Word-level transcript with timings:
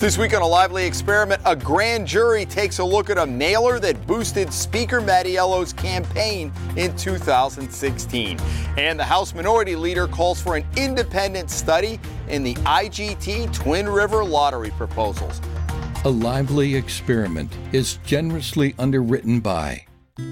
This 0.00 0.16
week 0.16 0.34
on 0.34 0.40
a 0.40 0.46
lively 0.46 0.86
experiment, 0.86 1.42
a 1.44 1.54
grand 1.54 2.06
jury 2.06 2.46
takes 2.46 2.78
a 2.78 2.84
look 2.84 3.10
at 3.10 3.18
a 3.18 3.26
mailer 3.26 3.78
that 3.80 4.06
boosted 4.06 4.50
Speaker 4.50 4.98
Mattiello's 4.98 5.74
campaign 5.74 6.50
in 6.74 6.96
2016. 6.96 8.40
And 8.78 8.98
the 8.98 9.04
House 9.04 9.34
Minority 9.34 9.76
Leader 9.76 10.08
calls 10.08 10.40
for 10.40 10.56
an 10.56 10.64
independent 10.74 11.50
study 11.50 12.00
in 12.30 12.42
the 12.42 12.54
IGT 12.54 13.52
Twin 13.52 13.86
River 13.86 14.24
lottery 14.24 14.70
proposals. 14.70 15.38
A 16.06 16.08
lively 16.08 16.74
experiment 16.74 17.54
is 17.72 17.98
generously 17.98 18.74
underwritten 18.78 19.40
by. 19.40 19.84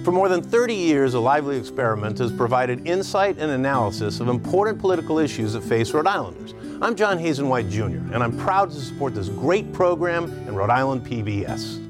For 0.02 0.12
more 0.12 0.30
than 0.30 0.42
30 0.42 0.72
years, 0.72 1.12
A 1.12 1.20
Lively 1.20 1.58
Experiment 1.58 2.18
has 2.20 2.32
provided 2.32 2.86
insight 2.86 3.36
and 3.36 3.50
analysis 3.50 4.20
of 4.20 4.28
important 4.28 4.78
political 4.78 5.18
issues 5.18 5.52
that 5.52 5.62
face 5.62 5.92
Rhode 5.92 6.06
Islanders. 6.06 6.54
I'm 6.80 6.94
John 6.94 7.18
Hazen 7.18 7.48
White 7.48 7.68
Jr., 7.68 7.98
and 8.12 8.22
I'm 8.22 8.38
proud 8.38 8.70
to 8.70 8.76
support 8.76 9.12
this 9.12 9.28
great 9.28 9.72
program 9.72 10.26
in 10.46 10.54
Rhode 10.54 10.70
Island 10.70 11.04
PBS. 11.04 11.84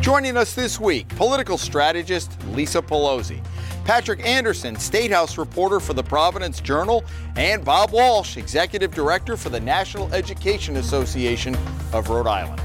Joining 0.00 0.36
us 0.36 0.52
this 0.54 0.80
week, 0.80 1.08
political 1.10 1.56
strategist 1.56 2.36
Lisa 2.48 2.82
Pelosi, 2.82 3.40
Patrick 3.84 4.26
Anderson, 4.26 4.74
State 4.74 5.12
House 5.12 5.38
reporter 5.38 5.78
for 5.78 5.92
the 5.92 6.02
Providence 6.02 6.60
Journal, 6.60 7.04
and 7.36 7.64
Bob 7.64 7.92
Walsh, 7.92 8.36
executive 8.36 8.92
director 8.92 9.36
for 9.36 9.50
the 9.50 9.60
National 9.60 10.12
Education 10.12 10.78
Association 10.78 11.56
of 11.92 12.08
Rhode 12.08 12.26
Island. 12.26 12.60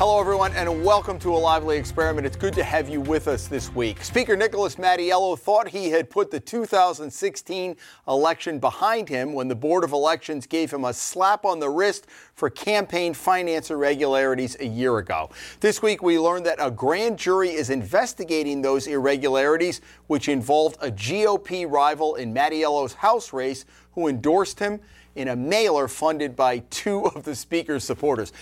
Hello, 0.00 0.18
everyone, 0.18 0.54
and 0.54 0.82
welcome 0.82 1.18
to 1.18 1.28
a 1.28 1.36
lively 1.36 1.76
experiment. 1.76 2.26
It's 2.26 2.34
good 2.34 2.54
to 2.54 2.64
have 2.64 2.88
you 2.88 3.02
with 3.02 3.28
us 3.28 3.48
this 3.48 3.70
week. 3.74 4.02
Speaker 4.02 4.34
Nicholas 4.34 4.76
Mattiello 4.76 5.38
thought 5.38 5.68
he 5.68 5.90
had 5.90 6.08
put 6.08 6.30
the 6.30 6.40
2016 6.40 7.76
election 8.08 8.58
behind 8.58 9.10
him 9.10 9.34
when 9.34 9.48
the 9.48 9.54
Board 9.54 9.84
of 9.84 9.92
Elections 9.92 10.46
gave 10.46 10.70
him 10.70 10.86
a 10.86 10.94
slap 10.94 11.44
on 11.44 11.60
the 11.60 11.68
wrist 11.68 12.06
for 12.32 12.48
campaign 12.48 13.12
finance 13.12 13.70
irregularities 13.70 14.56
a 14.60 14.66
year 14.66 14.96
ago. 14.96 15.28
This 15.60 15.82
week, 15.82 16.02
we 16.02 16.18
learned 16.18 16.46
that 16.46 16.56
a 16.58 16.70
grand 16.70 17.18
jury 17.18 17.50
is 17.50 17.68
investigating 17.68 18.62
those 18.62 18.86
irregularities, 18.86 19.82
which 20.06 20.30
involved 20.30 20.78
a 20.80 20.90
GOP 20.90 21.70
rival 21.70 22.14
in 22.14 22.32
Mattiello's 22.32 22.94
House 22.94 23.34
race 23.34 23.66
who 23.92 24.08
endorsed 24.08 24.60
him 24.60 24.80
in 25.14 25.28
a 25.28 25.36
mailer 25.36 25.88
funded 25.88 26.36
by 26.36 26.60
two 26.70 27.04
of 27.08 27.24
the 27.24 27.34
Speaker's 27.34 27.84
supporters. 27.84 28.32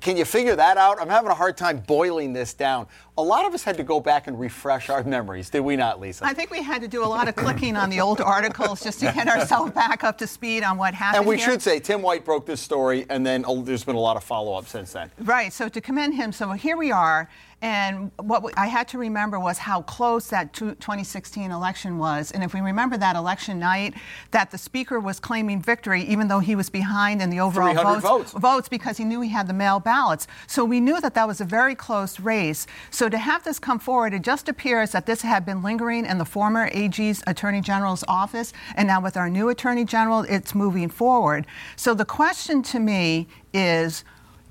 Can 0.00 0.16
you 0.16 0.24
figure 0.24 0.54
that 0.54 0.76
out? 0.76 1.00
I'm 1.00 1.08
having 1.08 1.30
a 1.30 1.34
hard 1.34 1.56
time 1.56 1.78
boiling 1.78 2.32
this 2.32 2.54
down. 2.54 2.86
A 3.18 3.22
lot 3.22 3.46
of 3.46 3.54
us 3.54 3.64
had 3.64 3.78
to 3.78 3.82
go 3.82 3.98
back 3.98 4.26
and 4.26 4.38
refresh 4.38 4.90
our 4.90 5.02
memories, 5.02 5.48
did 5.48 5.60
we 5.60 5.74
not, 5.74 6.00
Lisa? 6.00 6.24
I 6.24 6.34
think 6.34 6.50
we 6.50 6.62
had 6.62 6.82
to 6.82 6.88
do 6.88 7.02
a 7.02 7.06
lot 7.06 7.28
of 7.28 7.34
clicking 7.34 7.76
on 7.76 7.88
the 7.88 8.00
old 8.00 8.20
articles 8.20 8.82
just 8.82 9.00
to 9.00 9.06
get 9.12 9.26
ourselves 9.26 9.72
back 9.72 10.04
up 10.04 10.18
to 10.18 10.26
speed 10.26 10.62
on 10.62 10.76
what 10.76 10.92
happened. 10.92 11.20
And 11.20 11.28
we 11.28 11.36
here. 11.36 11.46
should 11.46 11.62
say 11.62 11.80
Tim 11.80 12.02
White 12.02 12.24
broke 12.24 12.44
this 12.44 12.60
story, 12.60 13.06
and 13.08 13.26
then 13.26 13.44
uh, 13.46 13.54
there's 13.62 13.84
been 13.84 13.96
a 13.96 14.00
lot 14.00 14.16
of 14.16 14.22
follow 14.22 14.54
up 14.54 14.68
since 14.68 14.92
then. 14.92 15.10
Right. 15.20 15.52
So 15.52 15.68
to 15.68 15.80
commend 15.80 16.14
him, 16.14 16.30
so 16.30 16.52
here 16.52 16.76
we 16.76 16.92
are, 16.92 17.28
and 17.62 18.10
what 18.18 18.42
we, 18.42 18.52
I 18.54 18.66
had 18.66 18.86
to 18.88 18.98
remember 18.98 19.40
was 19.40 19.56
how 19.56 19.80
close 19.82 20.28
that 20.28 20.52
2016 20.52 21.50
election 21.50 21.96
was. 21.96 22.30
And 22.30 22.44
if 22.44 22.52
we 22.52 22.60
remember 22.60 22.98
that 22.98 23.16
election 23.16 23.58
night, 23.58 23.94
that 24.32 24.50
the 24.50 24.58
speaker 24.58 25.00
was 25.00 25.18
claiming 25.18 25.62
victory, 25.62 26.02
even 26.02 26.28
though 26.28 26.40
he 26.40 26.54
was 26.54 26.68
behind 26.68 27.22
in 27.22 27.30
the 27.30 27.40
overall 27.40 27.74
votes, 27.74 28.02
votes. 28.02 28.32
votes, 28.32 28.68
because 28.68 28.98
he 28.98 29.04
knew 29.04 29.22
he 29.22 29.30
had 29.30 29.48
the 29.48 29.54
mail 29.54 29.80
ballots. 29.80 30.26
So 30.46 30.66
we 30.66 30.80
knew 30.80 31.00
that 31.00 31.14
that 31.14 31.26
was 31.26 31.40
a 31.40 31.46
very 31.46 31.74
close 31.74 32.20
race. 32.20 32.66
So 32.90 33.08
to 33.08 33.16
have 33.16 33.42
this 33.42 33.58
come 33.58 33.78
forward, 33.78 34.12
it 34.12 34.22
just 34.22 34.50
appears 34.50 34.92
that 34.92 35.06
this 35.06 35.22
had 35.22 35.46
been 35.46 35.62
lingering 35.62 36.04
in 36.04 36.18
the 36.18 36.26
former 36.26 36.68
AG's 36.72 37.22
Attorney 37.26 37.62
General's 37.62 38.04
office, 38.06 38.52
and 38.74 38.86
now 38.86 39.00
with 39.00 39.16
our 39.16 39.30
new 39.30 39.48
Attorney 39.48 39.86
General, 39.86 40.26
it's 40.28 40.54
moving 40.54 40.90
forward. 40.90 41.46
So 41.74 41.94
the 41.94 42.04
question 42.04 42.62
to 42.64 42.78
me 42.78 43.28
is 43.54 44.04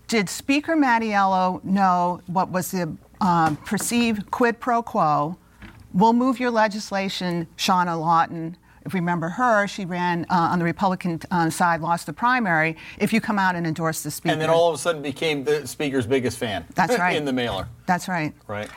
did 0.07 0.29
Speaker 0.29 0.75
Mattiello 0.75 1.63
know 1.63 2.21
what 2.27 2.49
was 2.49 2.71
the 2.71 2.95
um, 3.21 3.55
perceived 3.57 4.29
quid 4.31 4.59
pro 4.59 4.81
quo? 4.83 5.37
We'll 5.93 6.13
move 6.13 6.39
your 6.39 6.51
legislation, 6.51 7.47
Shawna 7.57 7.99
Lawton. 7.99 8.57
If 8.85 8.93
you 8.93 8.99
remember 8.99 9.29
her, 9.29 9.65
she 9.65 9.85
ran 9.85 10.25
uh, 10.29 10.49
on 10.51 10.59
the 10.59 10.65
Republican 10.65 11.19
uh, 11.31 11.49
side, 11.49 11.81
lost 11.81 12.05
the 12.05 12.13
primary. 12.13 12.77
If 12.99 13.13
you 13.13 13.19
come 13.19 13.39
out 13.39 13.55
and 13.55 13.65
endorse 13.65 14.03
the 14.03 14.11
speaker, 14.11 14.33
And 14.33 14.41
then 14.41 14.49
all 14.51 14.69
of 14.69 14.75
a 14.75 14.77
sudden 14.77 15.01
became 15.01 15.43
the 15.43 15.67
Speaker's 15.67 16.05
biggest 16.05 16.37
fan. 16.37 16.65
That's 16.75 16.99
right. 16.99 17.15
in 17.15 17.25
the 17.25 17.33
mailer. 17.33 17.67
that's 17.87 18.07
right. 18.07 18.33
Right. 18.47 18.69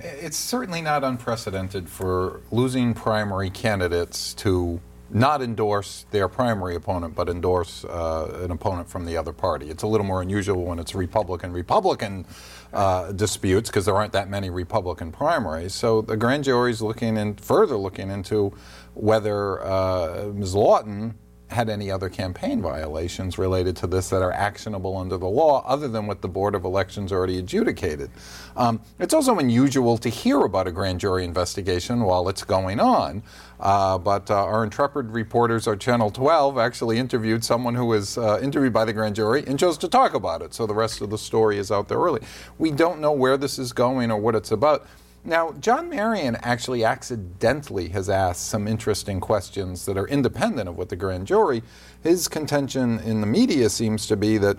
It's 0.00 0.36
certainly 0.36 0.80
not 0.80 1.02
unprecedented 1.02 1.88
for 1.88 2.40
losing 2.52 2.94
primary 2.94 3.50
candidates 3.50 4.32
to 4.34 4.80
not 5.10 5.42
endorse 5.42 6.06
their 6.10 6.28
primary 6.28 6.74
opponent, 6.74 7.14
but 7.14 7.28
endorse 7.28 7.84
uh, 7.84 8.40
an 8.42 8.50
opponent 8.50 8.88
from 8.88 9.04
the 9.04 9.16
other 9.16 9.32
party. 9.32 9.68
It's 9.70 9.82
a 9.82 9.86
little 9.86 10.06
more 10.06 10.22
unusual 10.22 10.64
when 10.64 10.78
it's 10.78 10.94
Republican 10.94 11.52
Republican 11.52 12.26
uh, 12.72 13.12
disputes 13.12 13.70
because 13.70 13.84
there 13.84 13.94
aren't 13.94 14.12
that 14.12 14.28
many 14.28 14.50
Republican 14.50 15.12
primaries. 15.12 15.74
So 15.74 16.02
the 16.02 16.16
grand 16.16 16.44
jury 16.44 16.70
is 16.70 16.82
looking 16.82 17.18
and 17.18 17.40
further 17.40 17.76
looking 17.76 18.10
into 18.10 18.52
whether 18.94 19.64
uh, 19.64 20.30
Ms. 20.34 20.54
Lawton 20.54 21.14
had 21.50 21.68
any 21.68 21.90
other 21.90 22.08
campaign 22.08 22.60
violations 22.60 23.38
related 23.38 23.76
to 23.76 23.86
this 23.86 24.10
that 24.10 24.22
are 24.22 24.32
actionable 24.32 24.96
under 24.96 25.16
the 25.16 25.28
law, 25.28 25.64
other 25.66 25.86
than 25.86 26.06
what 26.06 26.20
the 26.20 26.28
Board 26.28 26.54
of 26.54 26.64
Elections 26.64 27.12
already 27.12 27.38
adjudicated. 27.38 28.10
Um, 28.56 28.80
it's 28.98 29.14
also 29.14 29.38
unusual 29.38 29.96
to 29.98 30.08
hear 30.08 30.40
about 30.40 30.66
a 30.66 30.72
grand 30.72 31.00
jury 31.00 31.24
investigation 31.24 32.00
while 32.00 32.28
it's 32.28 32.42
going 32.42 32.80
on. 32.80 33.22
Uh, 33.60 33.96
but 33.96 34.30
uh, 34.30 34.44
our 34.44 34.64
intrepid 34.64 35.10
reporters 35.12 35.66
at 35.68 35.80
Channel 35.80 36.10
12 36.10 36.58
actually 36.58 36.98
interviewed 36.98 37.44
someone 37.44 37.74
who 37.74 37.86
was 37.86 38.18
uh, 38.18 38.38
interviewed 38.42 38.72
by 38.72 38.84
the 38.84 38.92
grand 38.92 39.14
jury 39.14 39.44
and 39.46 39.58
chose 39.58 39.78
to 39.78 39.88
talk 39.88 40.14
about 40.14 40.42
it. 40.42 40.52
So 40.52 40.66
the 40.66 40.74
rest 40.74 41.00
of 41.00 41.10
the 41.10 41.18
story 41.18 41.58
is 41.58 41.70
out 41.70 41.88
there 41.88 41.98
early. 41.98 42.20
We 42.58 42.70
don't 42.70 43.00
know 43.00 43.12
where 43.12 43.36
this 43.36 43.58
is 43.58 43.72
going 43.72 44.10
or 44.10 44.18
what 44.18 44.34
it's 44.34 44.50
about. 44.50 44.86
Now, 45.26 45.54
John 45.58 45.88
Marion 45.88 46.36
actually 46.42 46.84
accidentally 46.84 47.88
has 47.88 48.08
asked 48.08 48.46
some 48.46 48.68
interesting 48.68 49.18
questions 49.18 49.84
that 49.86 49.98
are 49.98 50.06
independent 50.06 50.68
of 50.68 50.78
what 50.78 50.88
the 50.88 50.94
grand 50.94 51.26
jury. 51.26 51.64
His 52.00 52.28
contention 52.28 53.00
in 53.00 53.22
the 53.22 53.26
media 53.26 53.68
seems 53.68 54.06
to 54.06 54.16
be 54.16 54.38
that 54.38 54.56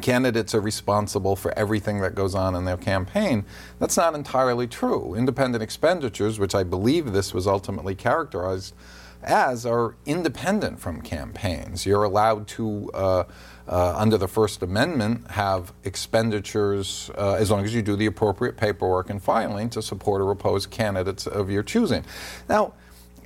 candidates 0.00 0.56
are 0.56 0.60
responsible 0.60 1.36
for 1.36 1.56
everything 1.56 2.00
that 2.00 2.16
goes 2.16 2.34
on 2.34 2.56
in 2.56 2.64
their 2.64 2.76
campaign. 2.76 3.44
That's 3.78 3.96
not 3.96 4.16
entirely 4.16 4.66
true. 4.66 5.14
Independent 5.14 5.62
expenditures, 5.62 6.36
which 6.36 6.56
I 6.56 6.64
believe 6.64 7.12
this 7.12 7.32
was 7.32 7.46
ultimately 7.46 7.94
characterized 7.94 8.74
as, 9.22 9.64
are 9.64 9.94
independent 10.06 10.78
from 10.80 11.02
campaigns. 11.02 11.86
You're 11.86 12.04
allowed 12.04 12.48
to. 12.48 12.90
Uh, 12.92 13.24
uh, 13.68 13.94
under 13.96 14.18
the 14.18 14.26
First 14.26 14.62
Amendment, 14.62 15.30
have 15.30 15.72
expenditures 15.84 17.10
uh, 17.16 17.34
as 17.34 17.50
long 17.50 17.64
as 17.64 17.72
you 17.72 17.80
do 17.80 17.94
the 17.94 18.06
appropriate 18.06 18.56
paperwork 18.56 19.08
and 19.08 19.22
filing 19.22 19.70
to 19.70 19.80
support 19.80 20.20
or 20.20 20.30
oppose 20.32 20.66
candidates 20.66 21.26
of 21.28 21.48
your 21.48 21.62
choosing. 21.62 22.04
Now, 22.48 22.74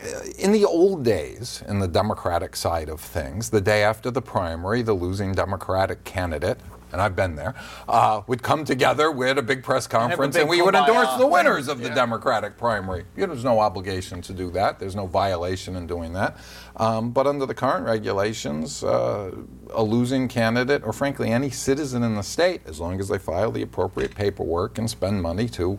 uh, 0.02 0.20
in 0.38 0.52
the 0.52 0.64
old 0.64 1.04
days, 1.04 1.62
in 1.66 1.78
the 1.78 1.88
Democratic 1.88 2.54
side 2.54 2.90
of 2.90 3.00
things, 3.00 3.48
the 3.48 3.62
day 3.62 3.82
after 3.82 4.10
the 4.10 4.20
primary, 4.20 4.82
the 4.82 4.92
losing 4.92 5.32
Democratic 5.32 6.04
candidate, 6.04 6.60
and 6.92 7.00
I've 7.00 7.16
been 7.16 7.34
there, 7.36 7.54
uh, 7.88 8.22
would 8.26 8.42
come 8.42 8.64
together 8.64 9.10
with 9.10 9.38
a 9.38 9.42
big 9.42 9.62
press 9.62 9.86
conference 9.86 10.34
big 10.34 10.42
and 10.42 10.50
we 10.50 10.62
would 10.62 10.74
endorse 10.74 11.16
the 11.18 11.26
winners 11.26 11.68
of 11.68 11.80
the 11.80 11.90
Democratic 11.90 12.56
primary. 12.56 13.04
There's 13.14 13.44
no 13.44 13.60
obligation 13.60 14.22
to 14.22 14.32
do 14.32 14.50
that. 14.52 14.78
There's 14.78 14.96
no 14.96 15.06
violation 15.06 15.76
in 15.76 15.86
doing 15.86 16.12
that. 16.14 16.36
Um, 16.76 17.10
but 17.10 17.26
under 17.26 17.46
the 17.46 17.54
current 17.54 17.86
regulations, 17.86 18.84
uh, 18.84 19.32
a 19.72 19.82
losing 19.82 20.28
candidate, 20.28 20.82
or 20.84 20.92
frankly 20.92 21.30
any 21.30 21.50
citizen 21.50 22.02
in 22.02 22.14
the 22.14 22.22
state, 22.22 22.60
as 22.66 22.80
long 22.80 23.00
as 23.00 23.08
they 23.08 23.18
file 23.18 23.50
the 23.50 23.62
appropriate 23.62 24.14
paperwork 24.14 24.78
and 24.78 24.88
spend 24.88 25.22
money 25.22 25.48
to 25.50 25.78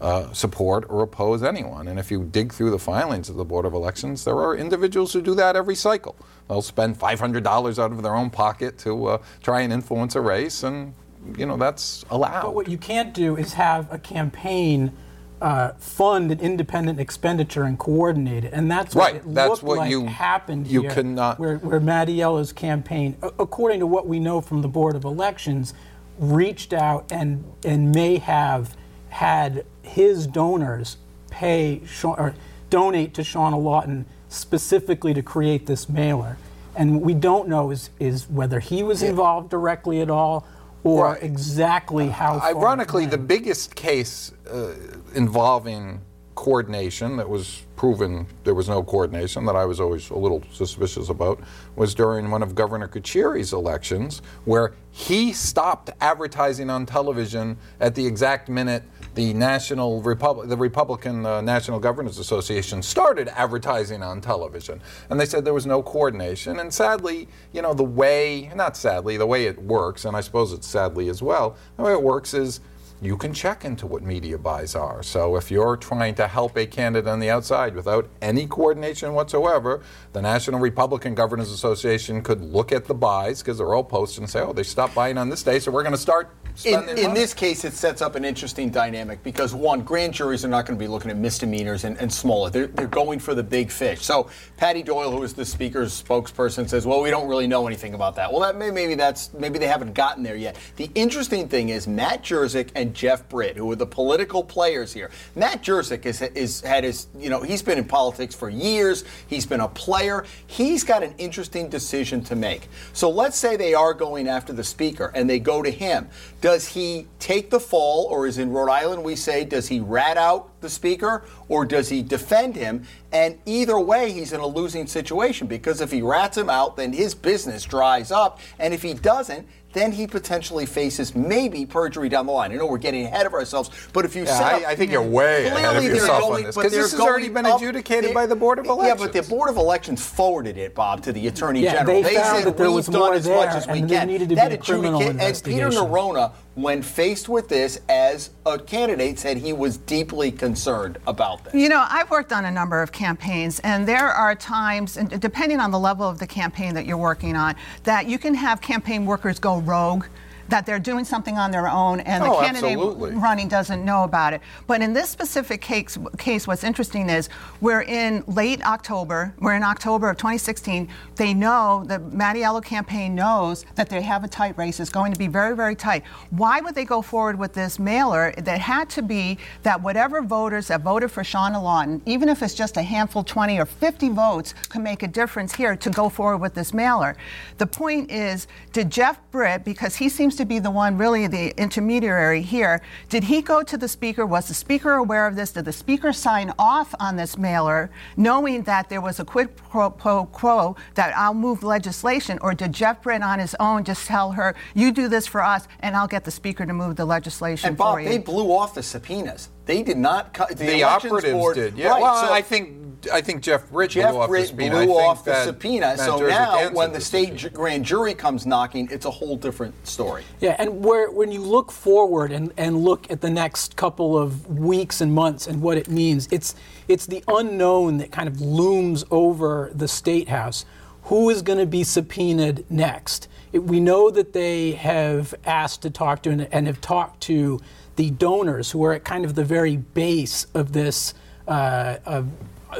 uh, 0.00 0.32
support 0.32 0.86
or 0.88 1.02
oppose 1.02 1.42
anyone. 1.42 1.88
And 1.88 1.98
if 1.98 2.10
you 2.10 2.22
dig 2.24 2.52
through 2.52 2.70
the 2.70 2.78
filings 2.78 3.28
of 3.28 3.36
the 3.36 3.44
Board 3.44 3.64
of 3.64 3.72
Elections, 3.74 4.24
there 4.24 4.36
are 4.36 4.56
individuals 4.56 5.12
who 5.12 5.20
do 5.20 5.34
that 5.34 5.56
every 5.56 5.74
cycle. 5.74 6.14
They'll 6.48 6.62
spend 6.62 6.98
$500 6.98 7.78
out 7.78 7.92
of 7.92 8.02
their 8.02 8.14
own 8.14 8.30
pocket 8.30 8.78
to 8.78 9.06
uh, 9.06 9.18
try 9.42 9.62
and 9.62 9.72
influence 9.72 10.14
a 10.14 10.20
race, 10.20 10.62
and 10.62 10.94
you 11.36 11.44
know 11.46 11.56
that's 11.56 12.04
allowed. 12.10 12.42
But 12.42 12.54
what 12.54 12.68
you 12.68 12.78
can't 12.78 13.12
do 13.12 13.36
is 13.36 13.54
have 13.54 13.92
a 13.92 13.98
campaign 13.98 14.92
uh, 15.40 15.72
fund 15.78 16.32
an 16.32 16.40
independent 16.40 16.98
expenditure 16.98 17.62
and 17.64 17.78
coordinate 17.78 18.44
it, 18.44 18.52
and 18.52 18.70
that's 18.70 18.94
what 18.94 19.12
Right, 19.12 19.14
it 19.16 19.34
that's 19.34 19.50
looked 19.50 19.62
what 19.64 19.78
like 19.78 19.90
you- 19.90 20.06
happened 20.06 20.66
you 20.66 20.82
here, 20.82 20.90
cannot- 20.90 21.38
where, 21.38 21.58
where 21.58 21.80
Mattiello's 21.80 22.52
campaign, 22.52 23.16
according 23.22 23.78
to 23.80 23.86
what 23.86 24.08
we 24.08 24.18
know 24.20 24.40
from 24.40 24.62
the 24.62 24.68
Board 24.68 24.96
of 24.96 25.04
Elections, 25.04 25.74
reached 26.18 26.72
out 26.72 27.10
and 27.12 27.44
and 27.64 27.92
may 27.92 28.18
have 28.18 28.76
had 29.10 29.64
his 29.82 30.26
donors 30.26 30.96
pay 31.30 31.82
Sha- 31.86 32.14
or 32.14 32.34
donate 32.70 33.14
to 33.14 33.22
Shawna 33.22 33.62
Lawton 33.62 34.06
specifically 34.28 35.14
to 35.14 35.22
create 35.22 35.66
this 35.66 35.88
mailer. 35.88 36.36
And 36.76 36.96
what 36.96 37.02
we 37.04 37.14
don't 37.14 37.48
know 37.48 37.70
is, 37.70 37.90
is 37.98 38.28
whether 38.28 38.60
he 38.60 38.82
was 38.82 39.02
involved 39.02 39.50
directly 39.50 40.00
at 40.00 40.10
all 40.10 40.46
or 40.84 41.06
Right. 41.06 41.22
exactly 41.22 42.08
how 42.08 42.38
far 42.38 42.48
Ironically, 42.50 43.06
the 43.06 43.18
biggest 43.18 43.74
case 43.74 44.32
uh, 44.50 44.74
involving 45.14 46.00
coordination 46.36 47.16
that 47.16 47.28
was 47.28 47.62
proven 47.74 48.24
there 48.44 48.54
was 48.54 48.68
no 48.68 48.80
coordination 48.80 49.44
that 49.44 49.56
I 49.56 49.64
was 49.64 49.80
always 49.80 50.08
a 50.10 50.16
little 50.16 50.40
suspicious 50.52 51.08
about 51.08 51.40
was 51.74 51.96
during 51.96 52.30
one 52.30 52.44
of 52.44 52.54
Governor 52.54 52.86
Carcieri's 52.86 53.52
elections, 53.52 54.22
where 54.44 54.72
he 54.92 55.32
stopped 55.32 55.90
advertising 56.00 56.70
on 56.70 56.86
television 56.86 57.56
at 57.80 57.96
the 57.96 58.06
exact 58.06 58.48
minute 58.48 58.84
the 59.18 59.34
National 59.34 60.00
Republic, 60.00 60.48
the 60.48 60.56
Republican 60.56 61.26
uh, 61.26 61.40
National 61.40 61.80
Governors 61.80 62.20
Association 62.20 62.80
started 62.82 63.26
advertising 63.36 64.00
on 64.00 64.20
television, 64.20 64.80
and 65.10 65.18
they 65.18 65.26
said 65.26 65.44
there 65.44 65.52
was 65.52 65.66
no 65.66 65.82
coordination. 65.82 66.60
And 66.60 66.72
sadly, 66.72 67.26
you 67.52 67.60
know, 67.60 67.74
the 67.74 67.82
way 67.82 68.48
not 68.54 68.76
sadly, 68.76 69.16
the 69.16 69.26
way 69.26 69.46
it 69.46 69.60
works, 69.60 70.04
and 70.04 70.16
I 70.16 70.20
suppose 70.20 70.52
it's 70.52 70.68
sadly 70.68 71.08
as 71.08 71.20
well, 71.20 71.56
the 71.76 71.82
way 71.82 71.92
it 71.94 72.00
works 72.00 72.32
is 72.32 72.60
you 73.02 73.16
can 73.16 73.34
check 73.34 73.64
into 73.64 73.88
what 73.88 74.04
media 74.04 74.38
buys 74.38 74.76
are. 74.76 75.02
So 75.02 75.34
if 75.34 75.50
you're 75.50 75.76
trying 75.76 76.14
to 76.14 76.28
help 76.28 76.56
a 76.56 76.64
candidate 76.64 77.08
on 77.08 77.18
the 77.18 77.28
outside 77.30 77.74
without 77.74 78.08
any 78.22 78.46
coordination 78.46 79.14
whatsoever, 79.14 79.82
the 80.12 80.22
National 80.22 80.60
Republican 80.60 81.16
Governors 81.16 81.50
Association 81.50 82.22
could 82.22 82.40
look 82.40 82.70
at 82.70 82.84
the 82.84 82.94
buys 82.94 83.42
because 83.42 83.58
they're 83.58 83.74
all 83.74 83.82
posted 83.82 84.22
and 84.22 84.30
say, 84.30 84.42
oh, 84.42 84.52
they 84.52 84.62
stopped 84.62 84.94
buying 84.94 85.18
on 85.18 85.28
this 85.28 85.42
day, 85.42 85.58
so 85.58 85.72
we're 85.72 85.82
going 85.82 85.90
to 85.90 85.98
start 85.98 86.30
in, 86.64 86.88
in 86.98 87.14
this 87.14 87.34
case, 87.34 87.64
it 87.64 87.72
sets 87.72 88.02
up 88.02 88.16
an 88.16 88.24
interesting 88.24 88.70
dynamic 88.70 89.22
because 89.22 89.54
one, 89.54 89.82
grand 89.82 90.14
juries 90.14 90.44
are 90.44 90.48
not 90.48 90.66
going 90.66 90.78
to 90.78 90.82
be 90.82 90.88
looking 90.88 91.10
at 91.10 91.16
misdemeanors 91.16 91.84
and, 91.84 91.96
and 91.98 92.12
smaller. 92.12 92.50
They're, 92.50 92.66
they're 92.66 92.86
going 92.86 93.18
for 93.18 93.34
the 93.34 93.42
big 93.42 93.70
fish. 93.70 94.04
So 94.04 94.28
Patty 94.56 94.82
Doyle, 94.82 95.10
who 95.10 95.22
is 95.22 95.34
the 95.34 95.44
speaker's 95.44 96.02
spokesperson, 96.02 96.68
says, 96.68 96.86
"Well, 96.86 97.00
we 97.00 97.10
don't 97.10 97.28
really 97.28 97.46
know 97.46 97.66
anything 97.66 97.94
about 97.94 98.16
that." 98.16 98.30
Well, 98.32 98.40
that 98.40 98.56
may, 98.56 98.70
maybe 98.70 98.94
that's 98.94 99.32
maybe 99.34 99.58
they 99.58 99.68
haven't 99.68 99.94
gotten 99.94 100.22
there 100.22 100.36
yet. 100.36 100.56
The 100.76 100.90
interesting 100.94 101.48
thing 101.48 101.68
is 101.68 101.86
Matt 101.86 102.24
Jerzyk 102.24 102.70
and 102.74 102.94
Jeff 102.94 103.28
Britt, 103.28 103.56
who 103.56 103.70
are 103.70 103.76
the 103.76 103.86
political 103.86 104.42
players 104.42 104.92
here. 104.92 105.10
Matt 105.36 105.62
Jerzyk 105.62 106.06
is, 106.06 106.22
is 106.22 106.60
had 106.62 106.84
his 106.84 107.06
you 107.18 107.30
know 107.30 107.42
he's 107.42 107.62
been 107.62 107.78
in 107.78 107.84
politics 107.84 108.34
for 108.34 108.48
years. 108.48 109.04
He's 109.28 109.46
been 109.46 109.60
a 109.60 109.68
player. 109.68 110.24
He's 110.46 110.82
got 110.82 111.02
an 111.02 111.14
interesting 111.18 111.68
decision 111.68 112.22
to 112.24 112.34
make. 112.34 112.68
So 112.92 113.08
let's 113.10 113.36
say 113.36 113.56
they 113.56 113.74
are 113.74 113.94
going 113.94 114.26
after 114.26 114.52
the 114.52 114.64
speaker 114.64 115.12
and 115.14 115.30
they 115.30 115.38
go 115.38 115.62
to 115.62 115.70
him. 115.70 116.08
Does 116.40 116.47
he 116.68 117.06
take 117.18 117.50
the 117.50 117.60
fall, 117.60 118.06
or 118.10 118.26
as 118.26 118.38
in 118.38 118.50
Rhode 118.50 118.70
Island 118.70 119.04
we 119.04 119.16
say, 119.16 119.44
does 119.44 119.68
he 119.68 119.80
rat 119.80 120.16
out 120.16 120.60
the 120.60 120.68
speaker, 120.68 121.24
or 121.48 121.64
does 121.64 121.88
he 121.88 122.02
defend 122.02 122.56
him? 122.56 122.86
And 123.12 123.38
either 123.46 123.78
way, 123.78 124.12
he's 124.12 124.32
in 124.32 124.40
a 124.40 124.46
losing 124.46 124.86
situation 124.86 125.46
because 125.46 125.80
if 125.80 125.90
he 125.90 126.02
rats 126.02 126.36
him 126.36 126.50
out, 126.50 126.76
then 126.76 126.92
his 126.92 127.14
business 127.14 127.64
dries 127.64 128.10
up. 128.10 128.40
And 128.58 128.74
if 128.74 128.82
he 128.82 128.94
doesn't, 128.94 129.48
then 129.78 129.92
he 129.92 130.06
potentially 130.06 130.66
faces 130.66 131.14
maybe 131.14 131.64
perjury 131.64 132.08
down 132.08 132.26
the 132.26 132.32
line. 132.32 132.52
I 132.52 132.56
know 132.56 132.66
we're 132.66 132.78
getting 132.78 133.04
ahead 133.04 133.26
of 133.26 133.32
ourselves, 133.32 133.70
but 133.92 134.04
if 134.04 134.16
you 134.16 134.24
yeah, 134.24 134.38
say, 134.38 134.64
I, 134.64 134.70
I, 134.70 134.76
think 134.76 134.90
you're 134.90 135.02
way 135.02 135.46
ahead 135.46 135.76
of 135.76 135.84
yourself 135.84 136.20
going, 136.20 136.36
on 136.38 136.42
this 136.44 136.56
because 136.56 136.72
this 136.72 136.92
has 136.92 137.00
already 137.00 137.28
been 137.28 137.46
adjudicated 137.46 138.12
by 138.12 138.26
the 138.26 138.36
Board 138.36 138.58
of 138.58 138.66
Elections. 138.66 139.00
Yeah, 139.00 139.06
but 139.06 139.12
the 139.12 139.28
Board 139.28 139.48
of 139.50 139.56
Elections 139.56 140.04
forwarded 140.04 140.58
it, 140.58 140.74
Bob, 140.74 141.02
to 141.04 141.12
the 141.12 141.28
Attorney 141.28 141.62
yeah, 141.62 141.72
General. 141.74 142.02
They, 142.02 142.14
they 142.14 142.16
found 142.16 142.38
said 142.38 142.46
that 142.46 142.56
there 142.56 142.70
was 142.70 142.90
more 142.90 143.14
as 143.14 143.24
there, 143.24 143.36
much 143.36 143.54
as 143.54 143.66
we 143.68 143.80
and 143.80 143.88
can. 143.88 144.08
needed 144.08 144.28
to 144.30 144.34
that 144.34 144.48
be 144.48 144.54
a 144.56 144.58
criminal 144.58 145.00
investigation. 145.00 145.62
And 145.62 145.72
Peter 145.72 145.84
Neronha, 145.84 146.32
when 146.62 146.82
faced 146.82 147.28
with 147.28 147.48
this 147.48 147.80
as 147.88 148.30
a 148.44 148.58
candidate, 148.58 149.16
said 149.18 149.36
he 149.36 149.52
was 149.52 149.76
deeply 149.76 150.32
concerned 150.32 150.98
about 151.06 151.44
this. 151.44 151.54
You 151.54 151.68
know, 151.68 151.86
I've 151.88 152.10
worked 152.10 152.32
on 152.32 152.44
a 152.46 152.50
number 152.50 152.82
of 152.82 152.90
campaigns, 152.90 153.60
and 153.60 153.86
there 153.86 154.08
are 154.08 154.34
times, 154.34 154.96
and 154.96 155.20
depending 155.20 155.60
on 155.60 155.70
the 155.70 155.78
level 155.78 156.08
of 156.08 156.18
the 156.18 156.26
campaign 156.26 156.74
that 156.74 156.84
you're 156.84 156.96
working 156.96 157.36
on, 157.36 157.54
that 157.84 158.06
you 158.06 158.18
can 158.18 158.34
have 158.34 158.60
campaign 158.60 159.06
workers 159.06 159.38
go 159.38 159.60
rogue 159.60 160.06
that 160.48 160.66
they're 160.66 160.78
doing 160.78 161.04
something 161.04 161.36
on 161.36 161.50
their 161.50 161.68
own 161.68 162.00
and 162.00 162.24
the 162.24 162.30
oh, 162.30 162.40
candidate 162.40 162.78
absolutely. 162.78 163.10
running 163.12 163.48
doesn't 163.48 163.84
know 163.84 164.04
about 164.04 164.32
it. 164.32 164.40
But 164.66 164.80
in 164.80 164.92
this 164.92 165.10
specific 165.10 165.60
case, 165.60 165.98
case, 166.16 166.46
what's 166.46 166.64
interesting 166.64 167.08
is 167.10 167.28
we're 167.60 167.82
in 167.82 168.24
late 168.26 168.64
October, 168.66 169.34
we're 169.38 169.54
in 169.54 169.62
October 169.62 170.10
of 170.10 170.16
2016. 170.16 170.88
They 171.16 171.34
know, 171.34 171.84
the 171.86 171.98
Mattiello 171.98 172.64
campaign 172.64 173.14
knows 173.14 173.64
that 173.74 173.88
they 173.88 174.00
have 174.02 174.24
a 174.24 174.28
tight 174.28 174.56
race. 174.56 174.80
It's 174.80 174.90
going 174.90 175.12
to 175.12 175.18
be 175.18 175.26
very, 175.26 175.54
very 175.54 175.74
tight. 175.74 176.04
Why 176.30 176.60
would 176.60 176.74
they 176.74 176.84
go 176.84 177.02
forward 177.02 177.38
with 177.38 177.52
this 177.52 177.78
mailer 177.78 178.32
that 178.38 178.60
had 178.60 178.88
to 178.90 179.02
be 179.02 179.38
that 179.62 179.82
whatever 179.82 180.22
voters 180.22 180.68
that 180.68 180.82
voted 180.82 181.10
for 181.10 181.22
Shawna 181.22 181.62
Lawton, 181.62 182.00
even 182.06 182.28
if 182.28 182.42
it's 182.42 182.54
just 182.54 182.76
a 182.76 182.82
handful, 182.82 183.22
20 183.22 183.58
or 183.58 183.66
50 183.66 184.08
votes, 184.10 184.54
could 184.68 184.82
make 184.82 185.02
a 185.02 185.08
difference 185.08 185.54
here 185.54 185.76
to 185.76 185.90
go 185.90 186.08
forward 186.08 186.38
with 186.38 186.54
this 186.54 186.72
mailer? 186.72 187.16
The 187.58 187.66
point 187.66 188.10
is, 188.10 188.46
did 188.72 188.90
Jeff 188.90 189.20
Britt, 189.30 189.64
because 189.64 189.96
he 189.96 190.08
seems 190.08 190.37
to 190.38 190.44
be 190.44 190.60
the 190.60 190.70
one 190.70 190.96
really 190.96 191.26
the 191.26 191.50
intermediary 191.60 192.40
here. 192.40 192.80
Did 193.08 193.24
he 193.24 193.42
go 193.42 193.62
to 193.64 193.76
the 193.76 193.88
speaker? 193.88 194.24
Was 194.24 194.46
the 194.48 194.54
speaker 194.54 194.94
aware 194.94 195.26
of 195.26 195.34
this? 195.34 195.50
Did 195.50 195.64
the 195.64 195.72
speaker 195.72 196.12
sign 196.12 196.52
off 196.58 196.94
on 197.00 197.16
this 197.16 197.36
mailer, 197.36 197.90
knowing 198.16 198.62
that 198.62 198.88
there 198.88 199.00
was 199.00 199.18
a 199.18 199.24
quid 199.24 199.54
pro 199.56 199.90
quo 199.90 200.76
that 200.94 201.14
I'll 201.16 201.34
move 201.34 201.64
legislation? 201.64 202.38
Or 202.40 202.54
did 202.54 202.72
Jeff 202.72 203.02
Britt 203.02 203.22
on 203.22 203.40
his 203.40 203.56
own 203.58 203.82
just 203.82 204.06
tell 204.06 204.32
her, 204.32 204.54
you 204.74 204.92
do 204.92 205.08
this 205.08 205.26
for 205.26 205.42
us, 205.42 205.66
and 205.80 205.96
I'll 205.96 206.08
get 206.08 206.24
the 206.24 206.30
speaker 206.30 206.64
to 206.64 206.72
move 206.72 206.94
the 206.94 207.04
legislation 207.04 207.68
and 207.70 207.76
Bob, 207.76 207.96
for 207.96 208.00
you? 208.00 208.08
they 208.08 208.18
blew 208.18 208.52
off 208.52 208.74
the 208.74 208.82
subpoenas. 208.82 209.50
They 209.66 209.82
did 209.82 209.98
not. 209.98 210.32
Cu- 210.32 210.54
the, 210.54 210.66
the 210.66 210.82
operatives 210.84 211.32
board, 211.32 211.56
did. 211.56 211.76
Yeah. 211.76 211.88
Right, 211.88 212.00
well, 212.02 212.24
so 212.24 212.32
I 212.32 212.40
think 212.42 212.87
I 213.12 213.20
think 213.20 213.42
Jeff 213.42 213.70
Britt 213.70 213.90
Jeff 213.92 214.10
blew 214.10 214.20
off 214.20 214.28
Britt 214.28 214.42
the 214.42 214.48
subpoena. 214.48 214.84
blew 214.86 214.94
off 214.98 215.24
the 215.24 215.30
that 215.30 215.44
subpoena. 215.44 215.86
Matt 215.86 215.98
So 216.00 216.18
now, 216.26 216.70
when 216.70 216.92
the 216.92 216.98
the 216.98 217.04
state 217.04 217.26
subpoena. 217.26 217.38
ju- 217.38 217.50
grand 217.50 217.84
jury 217.84 218.14
comes 218.14 218.46
knocking, 218.46 218.88
it's 218.90 219.06
a 219.06 219.10
whole 219.10 219.36
different 219.36 219.74
story. 219.86 220.24
Yeah, 220.40 220.56
and 220.58 220.84
where 220.84 221.10
when 221.10 221.30
you 221.32 221.40
look 221.40 221.70
forward 221.70 222.32
and, 222.32 222.52
and 222.56 222.78
look 222.78 223.10
at 223.10 223.20
the 223.20 223.30
next 223.30 223.76
couple 223.76 224.16
of 224.18 224.48
weeks 224.48 225.00
and 225.00 225.12
months 225.12 225.46
and 225.46 225.62
what 225.62 225.76
it 225.78 225.88
means, 225.88 226.28
it's 226.30 226.54
it's 226.88 227.06
the 227.06 227.22
unknown 227.28 227.98
that 227.98 228.10
kind 228.10 228.28
of 228.28 228.40
looms 228.40 229.04
over 229.10 229.70
the 229.74 229.88
state 229.88 230.28
house. 230.28 230.64
Who 231.04 231.30
is 231.30 231.40
going 231.42 231.58
to 231.58 231.66
be 231.66 231.84
subpoenaed 231.84 232.66
next? 232.70 233.28
It, 233.52 233.60
we 233.64 233.80
know 233.80 234.10
that 234.10 234.34
they 234.34 234.72
have 234.72 235.34
asked 235.46 235.82
to 235.82 235.90
talk 235.90 236.22
to 236.24 236.30
and, 236.30 236.48
and 236.52 236.66
have 236.66 236.80
talked 236.82 237.22
to 237.22 237.60
the 237.96 238.10
donors 238.10 238.70
who 238.72 238.84
are 238.84 238.92
at 238.92 239.04
kind 239.04 239.24
of 239.24 239.34
the 239.34 239.44
very 239.44 239.76
base 239.76 240.46
of 240.54 240.72
this 240.72 241.14
uh, 241.48 241.96
of, 242.04 242.26
of 242.26 242.30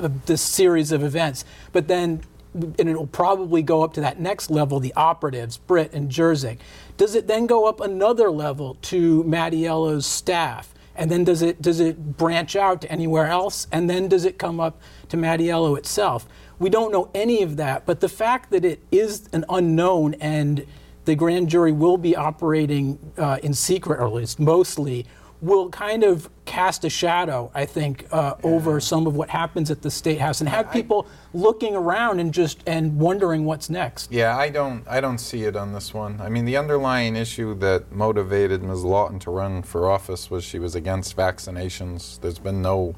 this 0.00 0.42
series 0.42 0.92
of 0.92 1.02
events. 1.02 1.44
But 1.72 1.88
then 1.88 2.22
and 2.54 2.88
it'll 2.88 3.06
probably 3.06 3.62
go 3.62 3.82
up 3.82 3.92
to 3.94 4.00
that 4.00 4.20
next 4.20 4.50
level, 4.50 4.80
the 4.80 4.94
operatives, 4.94 5.58
Britt 5.58 5.92
and 5.92 6.10
Jerzyk. 6.10 6.58
Does 6.96 7.14
it 7.14 7.26
then 7.26 7.46
go 7.46 7.66
up 7.66 7.80
another 7.80 8.30
level 8.30 8.76
to 8.82 9.22
Mattiello's 9.24 10.06
staff? 10.06 10.74
And 10.96 11.10
then 11.10 11.22
does 11.22 11.42
it 11.42 11.62
does 11.62 11.78
it 11.78 12.16
branch 12.16 12.56
out 12.56 12.80
to 12.82 12.90
anywhere 12.90 13.26
else? 13.26 13.68
And 13.70 13.88
then 13.88 14.08
does 14.08 14.24
it 14.24 14.38
come 14.38 14.58
up 14.58 14.80
to 15.10 15.16
Mattiello 15.16 15.78
itself? 15.78 16.26
We 16.58 16.70
don't 16.70 16.90
know 16.90 17.08
any 17.14 17.42
of 17.42 17.56
that, 17.56 17.86
but 17.86 18.00
the 18.00 18.08
fact 18.08 18.50
that 18.50 18.64
it 18.64 18.82
is 18.90 19.28
an 19.32 19.44
unknown 19.48 20.14
and 20.14 20.66
the 21.04 21.14
grand 21.14 21.48
jury 21.48 21.70
will 21.70 21.98
be 21.98 22.16
operating 22.16 22.98
uh, 23.16 23.38
in 23.42 23.54
secret, 23.54 24.00
or 24.00 24.08
at 24.08 24.12
least 24.12 24.40
mostly, 24.40 25.06
will 25.40 25.68
kind 25.70 26.02
of 26.02 26.28
cast 26.44 26.84
a 26.84 26.90
shadow, 26.90 27.50
I 27.54 27.64
think, 27.64 28.06
uh, 28.10 28.34
over 28.42 28.80
some 28.80 29.06
of 29.06 29.14
what 29.14 29.28
happens 29.28 29.70
at 29.70 29.82
the 29.82 29.90
state 29.90 30.20
house, 30.20 30.40
and 30.40 30.48
have 30.48 30.72
people 30.72 31.06
looking 31.32 31.76
around 31.76 32.20
and 32.20 32.32
just 32.34 32.62
and 32.66 32.98
wondering 32.98 33.44
what's 33.44 33.70
next. 33.70 34.10
Yeah, 34.10 34.36
I 34.36 34.48
don't 34.48 34.86
I 34.88 35.00
don't 35.00 35.18
see 35.18 35.44
it 35.44 35.56
on 35.56 35.72
this 35.72 35.94
one. 35.94 36.20
I 36.20 36.28
mean, 36.28 36.44
the 36.44 36.56
underlying 36.56 37.16
issue 37.16 37.54
that 37.58 37.92
motivated 37.92 38.62
Ms. 38.62 38.84
Lawton 38.84 39.18
to 39.20 39.30
run 39.30 39.62
for 39.62 39.88
office 39.88 40.30
was 40.30 40.44
she 40.44 40.58
was 40.58 40.74
against 40.74 41.16
vaccinations. 41.16 42.20
There's 42.20 42.38
been 42.38 42.62
no 42.62 42.94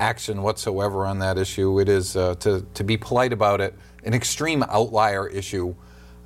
action 0.00 0.42
whatsoever 0.42 1.06
on 1.06 1.18
that 1.20 1.38
issue. 1.38 1.78
It 1.78 1.88
is, 1.88 2.16
uh, 2.16 2.34
to, 2.36 2.66
to 2.74 2.84
be 2.84 2.96
polite 2.96 3.32
about 3.32 3.60
it, 3.60 3.74
an 4.04 4.14
extreme 4.14 4.64
outlier 4.64 5.28
issue. 5.28 5.74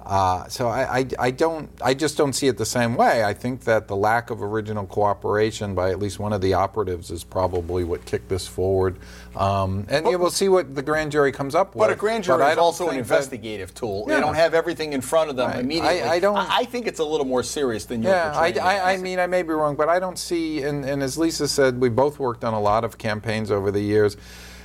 Uh, 0.05 0.47
so 0.49 0.69
I, 0.69 0.99
I, 0.99 1.07
I 1.19 1.31
don't 1.31 1.71
I 1.83 1.95
just 1.95 2.19
don't 2.19 2.35
see 2.35 2.47
it 2.47 2.59
the 2.59 2.67
same 2.67 2.95
way. 2.95 3.25
I 3.25 3.33
think 3.33 3.63
that 3.65 3.89
the 3.89 3.97
lack 3.97 4.29
of 4.31 4.43
original 4.43 4.87
cooperation 4.87 5.75
by 5.75 5.91
at 5.91 5.99
least 5.99 6.19
one 6.19 6.33
of 6.35 6.43
the 6.43 6.53
operatives 6.55 7.11
is 7.11 7.25
probably 7.25 7.85
what 7.85 8.05
kicked 8.05 8.29
this 8.29 8.47
forward. 8.47 8.99
Um, 9.35 9.87
and 9.89 10.05
yeah, 10.07 10.17
we'll 10.17 10.31
see 10.31 10.49
what 10.51 10.75
the 10.75 10.83
grand 10.83 11.11
jury 11.11 11.33
comes 11.33 11.55
up 11.55 11.75
with. 11.75 11.79
But 11.89 11.91
a 11.91 11.97
grand 11.97 12.25
jury 12.25 12.45
is 12.53 12.59
also 12.59 12.85
an 12.85 12.97
think 12.97 13.07
that- 13.07 13.15
investigative 13.15 13.73
tool. 13.75 14.05
Yeah. 14.07 14.17
They 14.17 14.21
don't 14.21 14.35
have 14.35 14.53
everything 14.53 14.93
in 14.93 15.01
front 15.01 15.31
of 15.31 15.37
them 15.37 15.59
immediately. 15.59 16.03
I- 16.03 16.15
I 16.15 16.19
don't- 16.21 16.37
I, 16.37 16.65
think 16.67 16.87
it's 16.87 17.01
a 17.01 17.05
little 17.05 17.27
more 17.27 17.43
serious 17.43 17.87
than 17.87 18.03
you're 18.03 18.13
Yeah, 18.13 18.33
I, 18.35 18.53
I, 18.53 18.93
I 18.93 18.97
mean, 18.99 19.19
I 19.19 19.27
may 19.27 19.43
be 19.43 19.51
wrong, 19.55 19.75
but 19.75 19.89
I 19.89 19.99
don't 19.99 20.19
see, 20.19 20.63
and, 20.63 20.85
and 20.85 21.03
as 21.03 21.17
Lisa 21.17 21.49
said, 21.49 21.81
we 21.81 21.89
both 21.89 22.19
worked 22.19 22.45
on 22.45 22.53
a 22.55 22.61
lot 22.61 22.85
of 22.85 22.99
campaigns 22.99 23.51
over 23.51 23.71
the 23.71 23.81
years. 23.81 24.17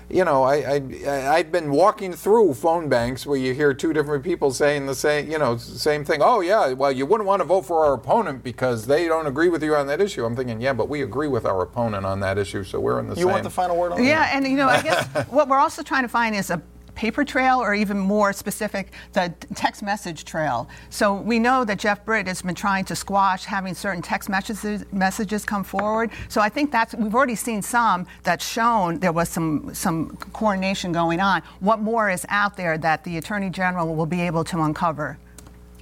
You 0.10 0.26
know, 0.26 0.44
I, 0.44 0.82
I, 1.06 1.36
I've 1.36 1.52
been 1.52 1.70
walking 1.70 2.14
through 2.14 2.56
phone 2.56 2.90
banks 2.90 3.28
where 3.28 3.38
you 3.38 3.54
hear 3.54 3.76
two 3.76 3.94
different 3.94 4.24
people 4.24 4.52
saying 4.52 4.88
the 4.88 4.96
same, 4.96 5.30
you 5.30 5.38
know, 5.38 5.58
same 5.58 6.04
thing. 6.04 6.22
Oh, 6.24 6.40
yeah, 6.42 6.74
well, 6.74 6.92
you 6.92 7.06
wouldn't 7.06 7.28
want 7.28 7.42
to 7.42 7.46
vote 7.46 7.62
for 7.64 7.86
our 7.86 7.94
opponent 7.94 8.44
because 8.44 8.88
they 8.88 9.08
don't 9.08 9.28
agree 9.28 9.50
with 9.50 9.64
you 9.64 9.76
on 9.76 9.86
that 9.86 10.02
issue. 10.02 10.26
I'm 10.26 10.36
thinking, 10.36 10.62
yeah, 10.62 10.74
but 10.74 10.90
we 10.90 11.04
agree 11.04 11.28
with 11.28 11.46
our 11.46 11.62
opponent 11.62 12.08
on 12.08 12.22
that 12.22 12.40
issue, 12.40 12.64
so 12.64 12.80
we're 12.80 13.00
in 13.00 13.06
the 13.06 13.12
You 13.12 13.18
same. 13.18 13.28
You 13.28 13.32
want 13.34 13.44
the 13.44 13.50
final 13.52 13.78
word 13.78 13.92
on 13.92 14.00
that? 14.00 14.04
Yeah, 14.04 14.32
and 14.34 14.48
you 14.48 14.58
know, 14.58 14.68
I 14.68 14.82
guess 14.82 15.06
what 15.30 15.48
we're 15.48 15.60
also 15.60 15.84
trying 15.84 16.04
to 16.04 16.10
find 16.10 16.36
is 16.36 16.50
a 16.50 16.60
paper 17.00 17.24
trail 17.24 17.62
or 17.62 17.74
even 17.74 17.98
more 17.98 18.34
specific, 18.34 18.92
the 19.14 19.34
text 19.56 19.82
message 19.82 20.26
trail. 20.26 20.68
So 20.90 21.14
we 21.14 21.40
know 21.40 21.64
that 21.64 21.80
Jeff 21.80 22.04
Britt 22.04 22.28
has 22.28 22.42
been 22.42 22.56
trying 22.56 22.84
to 22.86 22.96
squash 22.96 23.46
having 23.46 23.74
certain 23.74 24.02
text 24.02 24.28
messages, 24.28 24.84
messages 24.92 25.46
come 25.46 25.64
forward. 25.64 26.12
So 26.28 26.42
I 26.42 26.50
think 26.50 26.74
that's, 26.74 26.94
we've 26.94 27.16
already 27.16 27.36
seen 27.36 27.62
some 27.62 28.06
that's 28.24 28.46
shown 28.46 29.00
there 29.00 29.14
was 29.14 29.30
some, 29.30 29.74
some 29.74 30.18
coordination 30.34 30.92
going 30.92 31.22
on. 31.22 31.42
What 31.62 31.80
more 31.80 32.10
is 32.10 32.26
out 32.28 32.58
there 32.58 32.78
that 32.80 33.06
the 33.06 33.16
Attorney 33.16 33.50
General 33.50 33.96
will 33.96 34.06
be 34.06 34.20
able 34.20 34.44
to 34.44 34.62
uncover? 34.64 35.18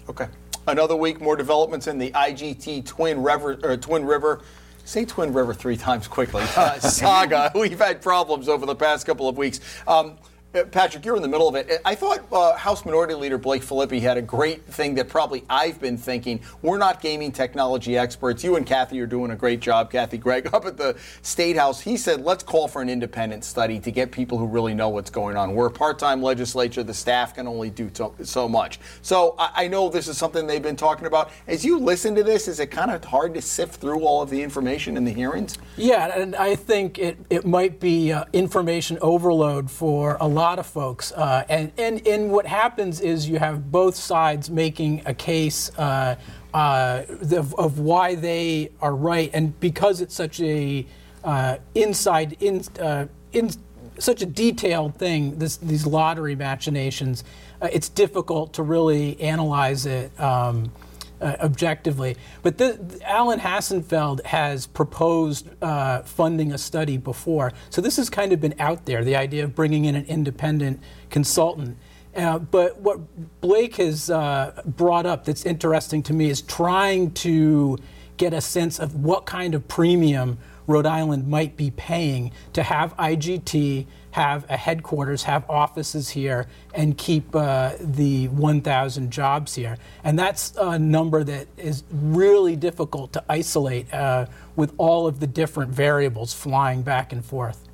Okay. 0.07 0.27
Another 0.67 0.95
week, 0.95 1.19
more 1.19 1.35
developments 1.35 1.87
in 1.87 1.97
the 1.97 2.11
IGT 2.11 2.85
Twin 2.85 3.23
River, 3.23 3.59
or 3.63 3.75
Twin 3.75 4.05
River 4.05 4.41
say 4.85 5.03
Twin 5.03 5.33
River 5.33 5.55
three 5.55 5.77
times 5.77 6.07
quickly. 6.07 6.43
Uh, 6.55 6.79
saga. 6.79 7.51
We've 7.55 7.79
had 7.79 8.03
problems 8.03 8.47
over 8.47 8.67
the 8.67 8.75
past 8.75 9.07
couple 9.07 9.27
of 9.27 9.35
weeks. 9.35 9.59
Um, 9.87 10.11
uh, 10.11 10.13
Patrick, 10.71 11.05
you're 11.05 11.17
in 11.17 11.21
the 11.21 11.27
middle 11.27 11.47
of 11.47 11.55
it. 11.55 11.81
I 11.83 11.93
thought 11.93 12.25
uh, 12.31 12.55
House 12.55 12.85
Minority 12.85 13.13
Leader 13.13 13.37
Blake 13.37 13.61
Filippi 13.61 13.99
had 13.99 14.17
a 14.17 14.21
great 14.21 14.63
thing 14.65 14.95
that 14.95 15.09
probably 15.09 15.43
I've 15.49 15.79
been 15.79 15.97
thinking. 15.97 16.39
We're 16.61 16.77
not 16.77 17.01
gaming 17.01 17.33
technology 17.33 17.97
experts. 17.97 18.45
You 18.45 18.55
and 18.55 18.65
Kathy 18.65 18.99
are 19.01 19.05
doing 19.05 19.31
a 19.31 19.35
great 19.35 19.59
job, 19.59 19.91
Kathy 19.91 20.17
Gregg, 20.17 20.49
up 20.53 20.65
at 20.65 20.77
the 20.77 20.95
State 21.21 21.57
House. 21.57 21.81
He 21.81 21.97
said, 21.97 22.23
let's 22.23 22.43
call 22.43 22.69
for 22.69 22.81
an 22.81 22.89
independent 22.89 23.43
study 23.43 23.79
to 23.81 23.91
get 23.91 24.11
people 24.11 24.37
who 24.37 24.47
really 24.47 24.73
know 24.73 24.87
what's 24.87 25.09
going 25.09 25.35
on. 25.35 25.53
We're 25.53 25.67
a 25.67 25.71
part 25.71 25.99
time 25.99 26.23
legislature. 26.23 26.81
The 26.81 26.93
staff 26.93 27.35
can 27.35 27.45
only 27.45 27.69
do 27.69 27.91
so, 27.93 28.15
so 28.23 28.47
much. 28.47 28.79
So 29.01 29.35
I, 29.37 29.65
I, 29.65 29.67
know 29.67 29.89
this 29.89 30.07
is 30.07 30.17
something 30.17 30.47
they've 30.47 30.63
been 30.63 30.77
talking 30.77 31.07
about. 31.07 31.29
As 31.47 31.65
you 31.65 31.77
listen 31.77 32.15
to 32.15 32.23
this, 32.23 32.47
is 32.47 32.61
it 32.61 32.67
kind 32.67 32.89
of 32.89 33.03
hard 33.03 33.33
to 33.33 33.41
sift 33.41 33.81
through 33.81 33.99
all 33.99 34.21
of 34.21 34.29
the 34.29 34.41
information 34.41 34.95
in 34.95 35.03
the 35.03 35.11
hearings? 35.11 35.57
Yeah, 35.75 36.17
and 36.17 36.35
I 36.37 36.55
think 36.55 36.97
it, 36.99 37.17
it 37.29 37.45
might 37.45 37.81
be 37.81 38.13
uh, 38.13 38.23
information 38.31 38.97
overload 39.01 39.69
for 39.69 40.17
a 40.21 40.27
lot 40.37 40.59
of 40.59 40.67
folks. 40.67 41.11
Uh, 41.11 41.43
and, 41.49 41.71
and, 41.77 42.05
and 42.07 42.31
what 42.31 42.45
happens 42.45 43.01
is 43.01 43.27
you 43.27 43.39
have 43.39 43.71
both 43.71 43.95
sides 43.95 44.49
making 44.49 45.01
a 45.05 45.13
case 45.13 45.71
uh, 45.77 46.15
uh, 46.53 47.03
of, 47.09 47.53
of, 47.55 47.79
why 47.79 48.15
they 48.15 48.71
are 48.81 48.95
right. 48.95 49.29
And 49.33 49.59
because 49.59 50.01
it's 50.01 50.15
such 50.15 50.39
a 50.41 50.85
uh, 51.23 51.57
inside, 51.75 52.37
in, 52.39 52.61
uh, 52.79 53.07
in 53.33 53.49
such 53.99 54.21
a 54.21 54.25
detailed 54.25 54.95
thing, 54.95 55.37
this, 55.37 55.57
these 55.57 55.85
lottery 55.85 56.35
machinations, 56.35 57.23
uh, 57.61 57.67
it's 57.71 57.89
difficult 57.89 58.53
to 58.53 58.63
really 58.63 59.19
analyze 59.19 59.85
it. 59.85 60.17
Um, 60.19 60.71
uh, 61.21 61.35
objectively. 61.39 62.15
But 62.43 62.57
the, 62.57 62.99
Alan 63.05 63.39
Hassenfeld 63.39 64.25
has 64.25 64.67
proposed 64.67 65.49
uh, 65.63 66.03
funding 66.03 66.53
a 66.53 66.57
study 66.57 66.97
before. 66.97 67.53
So 67.69 67.81
this 67.81 67.97
has 67.97 68.09
kind 68.09 68.33
of 68.33 68.41
been 68.41 68.55
out 68.59 68.85
there, 68.85 69.03
the 69.03 69.15
idea 69.15 69.43
of 69.43 69.55
bringing 69.55 69.85
in 69.85 69.95
an 69.95 70.05
independent 70.05 70.81
consultant. 71.09 71.77
Uh, 72.15 72.39
but 72.39 72.79
what 72.79 72.99
Blake 73.41 73.75
has 73.75 74.09
uh, 74.09 74.61
brought 74.65 75.05
up 75.05 75.25
that's 75.25 75.45
interesting 75.45 76.01
to 76.03 76.13
me 76.13 76.29
is 76.29 76.41
trying 76.41 77.11
to 77.11 77.77
get 78.17 78.33
a 78.33 78.41
sense 78.41 78.79
of 78.79 78.95
what 78.95 79.25
kind 79.25 79.53
of 79.53 79.67
premium 79.67 80.39
Rhode 80.67 80.85
Island 80.85 81.27
might 81.27 81.57
be 81.57 81.71
paying 81.71 82.31
to 82.53 82.61
have 82.61 82.95
IGT 82.97 83.87
have 84.17 84.49
a 84.49 84.57
headquarters, 84.57 85.21
have 85.21 85.47
offices 85.47 86.09
here, 86.09 86.47
and 86.73 86.97
keep 86.97 87.35
uh, 87.35 87.73
the 87.79 88.27
1,000 88.29 89.11
jobs 89.11 89.53
here. 89.53 89.77
And 90.03 90.17
that's 90.17 90.53
a 90.59 90.79
number 90.79 91.23
that 91.23 91.45
is 91.55 91.83
really 91.91 92.55
difficult 92.55 93.13
to 93.13 93.23
isolate 93.29 93.93
uh, 93.93 94.25
with 94.55 94.73
all 94.79 95.05
of 95.05 95.19
the 95.19 95.27
different 95.27 95.71
variables 95.71 96.33
flying 96.33 96.81
back 96.81 97.13
and 97.13 97.23
forth. 97.23 97.67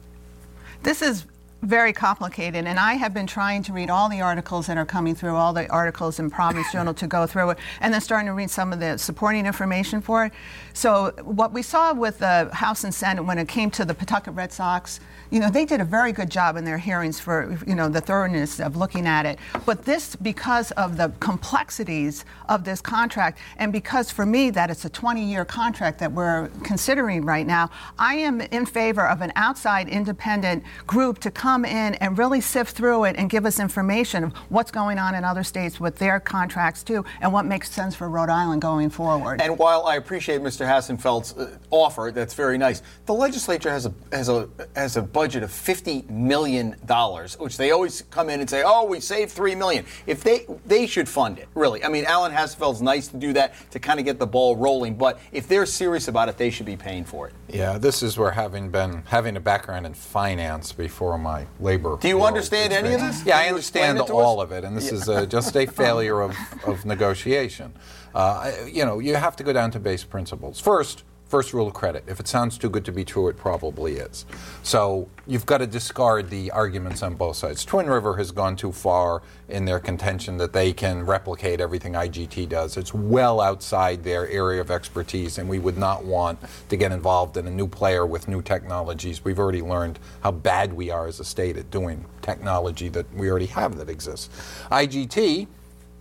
This 0.82 1.02
is 1.02 1.24
very 1.64 1.94
complicated, 1.94 2.66
and 2.66 2.78
I 2.78 2.96
have 2.96 3.14
been 3.14 3.26
trying 3.26 3.64
to 3.64 3.74
read 3.74 3.90
all 3.90 4.10
the 4.10 4.22
articles 4.22 4.68
that 4.68 4.78
are 4.78 4.86
coming 4.86 5.16
through, 5.16 5.36
all 5.36 5.54
the 5.54 5.68
articles 5.70 6.20
in 6.20 6.30
Providence 6.30 6.72
Journal 6.74 6.94
to 6.96 7.08
go 7.08 7.26
through 7.26 7.52
it, 7.52 7.58
and 7.80 7.94
then 7.94 8.02
starting 8.02 8.28
to 8.28 8.34
read 8.34 8.50
some 8.50 8.74
of 8.74 8.80
the 8.80 8.98
supporting 8.98 9.46
information 9.46 10.02
for 10.02 10.26
it. 10.26 10.34
So, 10.74 11.14
what 11.24 11.54
we 11.54 11.62
saw 11.62 11.94
with 11.94 12.20
the 12.20 12.50
House 12.54 12.84
and 12.84 12.94
Senate 12.94 13.24
when 13.24 13.38
it 13.38 13.48
came 13.48 13.72
to 13.72 13.86
the 13.86 13.94
Pawtucket 13.94 14.34
Red 14.34 14.52
Sox, 14.52 15.00
you 15.30 15.40
know, 15.40 15.50
they 15.50 15.66
did 15.66 15.82
a 15.82 15.86
very 15.86 16.12
good 16.12 16.30
job 16.30 16.58
in 16.58 16.66
their 16.66 16.78
hearings 16.78 17.20
for, 17.20 17.58
you 17.66 17.76
know, 17.76 17.90
the 17.90 18.02
thoroughness 18.02 18.60
of 18.60 18.76
looking 18.76 19.08
at 19.08 19.26
it. 19.26 19.40
But 19.66 19.86
this, 19.86 20.16
because 20.16 20.72
of 20.72 20.98
the 20.98 21.12
complexities 21.20 22.26
of 22.50 22.66
this 22.66 22.82
contract, 22.82 23.40
and 23.58 23.72
because 23.72 24.12
for 24.12 24.26
me 24.26 24.50
that 24.52 24.70
it's 24.70 24.86
a 24.86 24.90
20-year 24.90 25.46
contract 25.46 26.00
that 26.00 26.12
we're 26.12 26.50
considering 26.64 27.24
right 27.24 27.48
now, 27.48 27.70
I 27.98 28.16
am 28.16 28.42
in 28.42 28.66
favor 28.66 29.08
of 29.08 29.22
an 29.22 29.32
outside 29.36 29.88
independent 29.88 30.64
group 30.86 31.20
to 31.20 31.32
come 31.32 31.53
come 31.54 31.66
in 31.66 31.94
and 31.96 32.18
really 32.18 32.42
sift 32.42 32.76
through 32.76 33.04
it 33.04 33.16
and 33.16 33.30
give 33.30 33.46
us 33.46 33.60
information 33.60 34.24
of 34.24 34.34
what's 34.50 34.72
going 34.72 34.98
on 34.98 35.14
in 35.14 35.24
other 35.24 35.44
states 35.44 35.80
with 35.80 35.96
their 35.98 36.20
contracts 36.20 36.82
too, 36.82 37.06
and 37.22 37.32
what 37.32 37.46
makes 37.46 37.70
sense 37.70 37.94
for 37.94 38.10
Rhode 38.10 38.30
Island 38.30 38.60
going 38.60 38.90
forward. 38.90 39.40
And 39.40 39.56
while 39.60 39.86
I 39.86 39.98
appreciate 39.98 40.42
Mr. 40.42 40.66
Hassenfeld's 40.66 41.38
uh, 41.38 41.56
offer, 41.70 42.12
that's 42.12 42.34
very 42.34 42.58
nice. 42.58 42.82
The 43.06 43.14
legislature 43.14 43.70
has 43.70 43.86
a 43.86 43.94
has 44.12 44.30
a 44.30 44.50
has 44.76 44.98
a 44.98 45.04
budget 45.04 45.44
of 45.44 45.52
fifty 45.52 46.06
million 46.10 46.76
dollars, 46.88 47.38
which 47.38 47.58
they 47.58 47.70
always 47.70 48.02
come 48.10 48.32
in 48.32 48.40
and 48.40 48.50
say, 48.50 48.64
"Oh, 48.66 48.86
we 48.86 49.00
saved 49.00 49.32
three 49.32 49.54
million. 49.54 49.86
If 50.08 50.24
they 50.24 50.48
they 50.66 50.88
should 50.88 51.08
fund 51.08 51.38
it, 51.38 51.50
really. 51.54 51.84
I 51.84 51.90
mean, 51.90 52.06
Alan 52.06 52.32
Hassenfeld's 52.32 52.82
nice 52.82 53.10
to 53.10 53.18
do 53.18 53.32
that 53.34 53.54
to 53.70 53.80
kind 53.80 54.00
of 54.00 54.06
get 54.06 54.18
the 54.18 54.26
ball 54.26 54.56
rolling, 54.56 54.96
but 54.96 55.20
if 55.32 55.48
they're 55.48 55.68
serious 55.68 56.08
about 56.08 56.30
it, 56.30 56.38
they 56.38 56.50
should 56.50 56.66
be 56.66 56.78
paying 56.78 57.06
for 57.06 57.28
it. 57.28 57.34
Yeah, 57.48 57.78
this 57.78 58.02
is 58.02 58.18
where 58.18 58.32
having 58.32 58.72
been 58.72 59.04
having 59.06 59.38
a 59.38 59.40
background 59.40 59.86
in 59.86 59.94
finance 59.94 60.72
before 60.72 61.20
my 61.20 61.43
labor. 61.60 61.98
Do 62.00 62.08
you 62.08 62.24
understand 62.24 62.74
any 62.74 62.94
of 62.94 63.02
this? 63.02 63.26
Yeah, 63.26 63.38
I 63.38 63.48
understand 63.48 64.00
all 64.00 64.42
of 64.42 64.52
it, 64.52 64.64
and 64.64 64.76
this 64.76 64.88
yeah. 64.88 64.98
is 64.98 65.08
a, 65.08 65.28
just 65.28 65.56
a 65.56 65.66
failure 65.82 66.22
of, 66.22 66.36
of 66.66 66.86
negotiation. 66.86 67.74
Uh, 68.14 68.52
you 68.72 68.86
know, 68.86 69.00
you 69.00 69.16
have 69.16 69.36
to 69.38 69.44
go 69.44 69.54
down 69.54 69.72
to 69.72 69.80
base 69.80 70.04
principles. 70.04 70.60
First, 70.60 71.04
First 71.34 71.52
rule 71.52 71.66
of 71.66 71.74
credit. 71.74 72.04
If 72.06 72.20
it 72.20 72.28
sounds 72.28 72.60
too 72.60 72.70
good 72.70 72.86
to 72.86 72.92
be 72.92 73.04
true, 73.04 73.28
it 73.28 73.38
probably 73.38 73.94
is. 73.94 74.28
So 74.62 75.10
you've 75.26 75.48
got 75.48 75.58
to 75.58 75.66
discard 75.66 76.30
the 76.30 76.52
arguments 76.52 77.02
on 77.02 77.16
both 77.16 77.38
sides. 77.38 77.66
Twin 77.66 77.88
River 77.88 78.18
has 78.18 78.30
gone 78.30 78.56
too 78.56 78.72
far 78.72 79.24
in 79.50 79.66
their 79.66 79.80
contention 79.80 80.38
that 80.38 80.54
they 80.54 80.74
can 80.74 81.04
replicate 81.04 81.60
everything 81.60 81.94
IGT 81.94 82.50
does. 82.50 82.78
It's 82.78 82.94
well 82.94 83.42
outside 83.42 84.04
their 84.04 84.30
area 84.30 84.62
of 84.62 84.70
expertise, 84.70 85.40
and 85.40 85.50
we 85.50 85.58
would 85.58 85.76
not 85.76 86.06
want 86.06 86.38
to 86.70 86.78
get 86.78 86.92
involved 86.92 87.36
in 87.36 87.48
a 87.48 87.52
new 87.52 87.68
player 87.68 88.06
with 88.06 88.28
new 88.28 88.44
technologies. 88.44 89.26
We've 89.26 89.40
already 89.40 89.64
learned 89.64 89.98
how 90.22 90.34
bad 90.34 90.72
we 90.72 90.92
are 90.92 91.08
as 91.08 91.20
a 91.20 91.26
state 91.26 91.58
at 91.58 91.72
doing 91.72 92.06
technology 92.22 92.90
that 92.90 93.12
we 93.12 93.32
already 93.32 93.48
have 93.48 93.80
that 93.80 93.90
exists. 93.90 94.30
IGT 94.72 95.48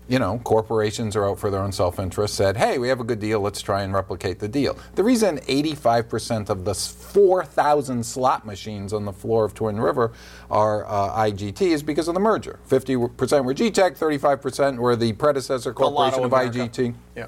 you 0.09 0.19
know, 0.19 0.39
corporations 0.45 1.17
are 1.17 1.29
out 1.29 1.39
for 1.39 1.51
their 1.51 1.61
own 1.61 1.73
self 1.73 1.99
interest, 1.99 2.35
said, 2.35 2.57
hey, 2.57 2.79
we 2.79 2.89
have 2.89 3.01
a 3.01 3.05
good 3.05 3.21
deal, 3.21 3.41
let's 3.41 3.63
try 3.63 3.83
and 3.83 3.95
replicate 3.95 4.39
the 4.39 4.49
deal. 4.49 4.77
The 4.95 5.05
reason 5.05 5.39
85% 5.39 6.49
of 6.49 6.65
the 6.65 6.75
4,000 6.75 8.05
slot 8.05 8.45
machines 8.45 8.93
on 8.93 9.05
the 9.05 9.13
floor 9.13 9.45
of 9.45 9.55
Twin 9.55 9.81
River 9.81 10.13
are 10.51 10.85
uh, 10.87 11.25
IGT 11.25 11.63
is 11.63 11.83
because 11.83 12.09
of 12.09 12.15
the 12.15 12.21
merger. 12.21 12.59
50% 12.69 13.45
were 13.45 13.55
GTECH, 13.55 13.99
35% 13.99 14.79
were 14.79 14.97
the 14.97 15.13
predecessor 15.13 15.73
corporation 15.73 16.25
of 16.25 16.31
IGT. 16.31 16.95
Yeah. 17.17 17.27